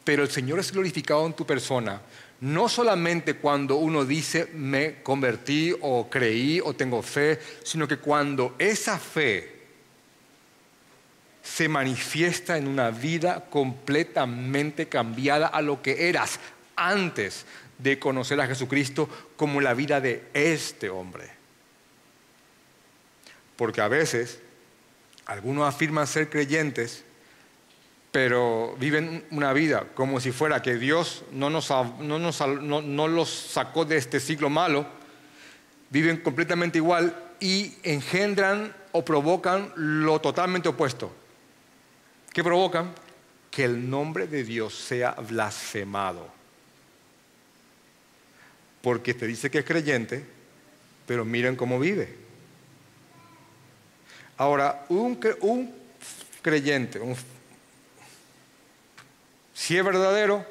[0.03, 2.01] Pero el Señor es glorificado en tu persona
[2.41, 8.55] no solamente cuando uno dice me convertí o creí o tengo fe, sino que cuando
[8.57, 9.50] esa fe
[11.43, 16.39] se manifiesta en una vida completamente cambiada a lo que eras
[16.75, 17.45] antes
[17.77, 21.29] de conocer a Jesucristo como la vida de este hombre.
[23.55, 24.39] Porque a veces
[25.25, 27.03] algunos afirman ser creyentes,
[28.11, 33.97] pero viven una vida como si fuera que Dios no, nos, no los sacó de
[33.97, 34.85] este siglo malo,
[35.89, 41.20] viven completamente igual y engendran o provocan lo totalmente opuesto.
[42.33, 42.93] ¿Qué provocan?
[43.49, 46.27] Que el nombre de Dios sea blasfemado.
[48.81, 50.25] Porque te dice que es creyente,
[51.05, 52.15] pero miren cómo vive.
[54.37, 55.19] Ahora, un,
[56.41, 56.99] creyente,
[59.53, 60.43] si es verdadero,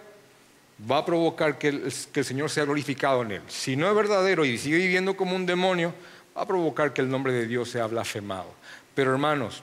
[0.88, 3.42] va a provocar que el, que el, Señor sea glorificado en él.
[3.48, 5.92] Si no es verdadero y sigue viviendo como un demonio,
[6.36, 8.54] va a provocar que el nombre de Dios sea blasfemado.
[8.94, 9.62] Pero hermanos,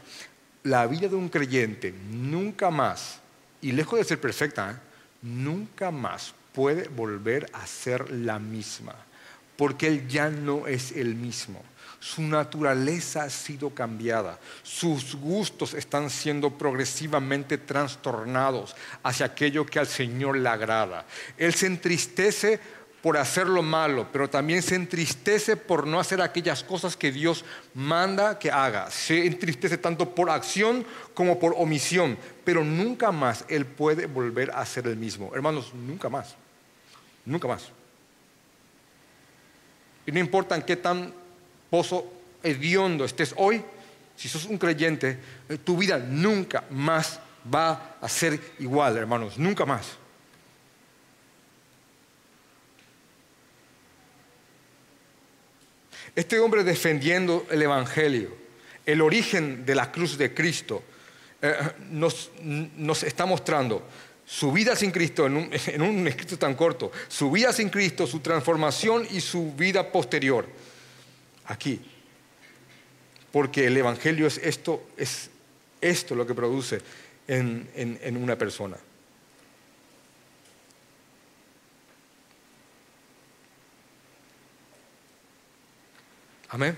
[0.67, 3.19] la vida de un creyente nunca más,
[3.61, 4.75] y lejos de ser perfecta, ¿eh?
[5.21, 8.93] nunca más puede volver a ser la misma,
[9.55, 11.63] porque él ya no es el mismo.
[11.99, 19.87] Su naturaleza ha sido cambiada, sus gustos están siendo progresivamente trastornados hacia aquello que al
[19.87, 21.05] Señor le agrada.
[21.37, 22.59] Él se entristece
[23.01, 27.45] por hacer lo malo, pero también se entristece por no hacer aquellas cosas que Dios
[27.73, 28.89] manda que haga.
[28.89, 34.65] Se entristece tanto por acción como por omisión, pero nunca más Él puede volver a
[34.65, 35.31] ser el mismo.
[35.33, 36.35] Hermanos, nunca más.
[37.25, 37.69] Nunca más.
[40.05, 41.13] Y no importa en qué tan
[41.69, 43.63] pozo hediondo estés hoy,
[44.15, 47.19] si sos un creyente, eh, tu vida nunca más
[47.53, 49.97] va a ser igual, hermanos, nunca más.
[56.17, 58.35] Este hombre defendiendo el Evangelio,
[58.87, 60.81] el origen de la cruz de Cristo,
[61.43, 61.55] eh,
[61.91, 63.87] nos, está mostrando
[64.25, 68.07] su vida sin Cristo en un, en un, escrito tan corto, su vida sin Cristo,
[68.07, 70.47] su transformación y su vida posterior.
[71.45, 71.81] Aquí.
[73.31, 75.29] Porque el Evangelio es esto, es
[75.81, 76.81] esto lo que produce
[77.27, 78.77] en una persona.
[86.49, 86.77] Amén.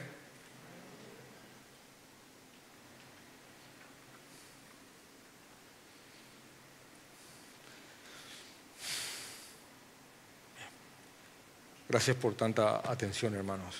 [11.89, 13.75] Gracias por tanta atención, hermanos.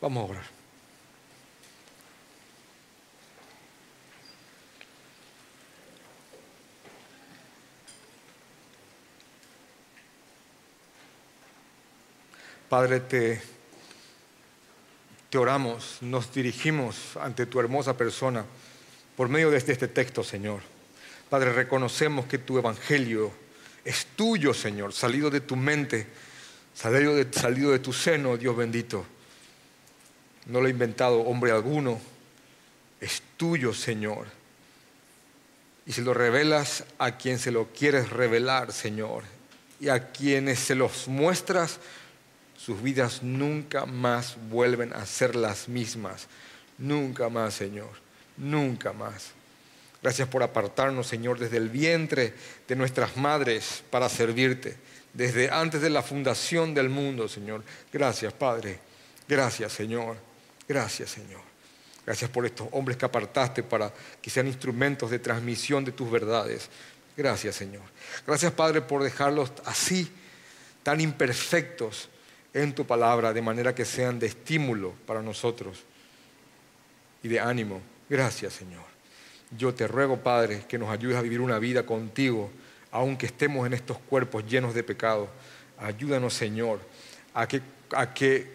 [0.00, 0.53] Vamos a orar.
[12.68, 13.40] Padre, te,
[15.36, 18.44] oramos, nos dirigimos ante tu hermosa persona
[19.16, 20.60] por medio de este, este texto, Señor.
[21.28, 23.32] Padre, reconocemos que tu evangelio
[23.84, 26.06] es tuyo, Señor, salido de tu mente,
[26.74, 29.04] salido de, salido de tu seno, Dios bendito.
[30.46, 32.00] No lo ha inventado hombre alguno,
[33.00, 34.26] es tuyo, Señor.
[35.86, 39.24] Y si lo revelas a quien se lo quieres revelar, Señor,
[39.80, 41.78] y a quienes se los muestras,
[42.56, 46.28] sus vidas nunca más vuelven a ser las mismas.
[46.78, 47.90] Nunca más, Señor.
[48.36, 49.32] Nunca más.
[50.02, 52.34] Gracias por apartarnos, Señor, desde el vientre
[52.68, 54.76] de nuestras madres para servirte.
[55.12, 57.62] Desde antes de la fundación del mundo, Señor.
[57.92, 58.80] Gracias, Padre.
[59.28, 60.16] Gracias, Señor.
[60.68, 61.40] Gracias, Señor.
[62.04, 66.68] Gracias por estos hombres que apartaste para que sean instrumentos de transmisión de tus verdades.
[67.16, 67.82] Gracias, Señor.
[68.26, 70.10] Gracias, Padre, por dejarlos así,
[70.82, 72.10] tan imperfectos,
[72.54, 75.82] en tu palabra, de manera que sean de estímulo para nosotros
[77.22, 77.82] y de ánimo.
[78.08, 78.84] Gracias, Señor.
[79.56, 82.50] Yo te ruego, Padre, que nos ayudes a vivir una vida contigo,
[82.92, 85.28] aunque estemos en estos cuerpos llenos de pecado.
[85.78, 86.78] Ayúdanos, Señor,
[87.34, 87.60] a que,
[87.92, 88.52] a que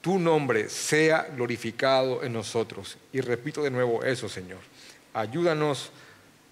[0.00, 2.96] tu nombre sea glorificado en nosotros.
[3.12, 4.60] Y repito de nuevo eso, Señor.
[5.12, 5.90] Ayúdanos,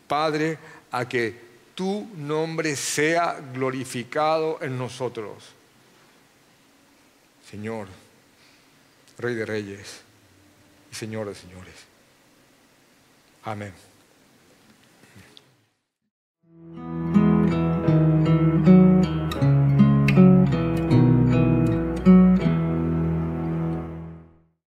[0.09, 0.59] Padre,
[0.91, 5.55] a que tu nombre sea glorificado en nosotros.
[7.53, 7.87] Señor,
[9.19, 10.01] Rey de Reyes
[10.91, 11.75] y Señor de Señores.
[13.45, 13.75] Amén.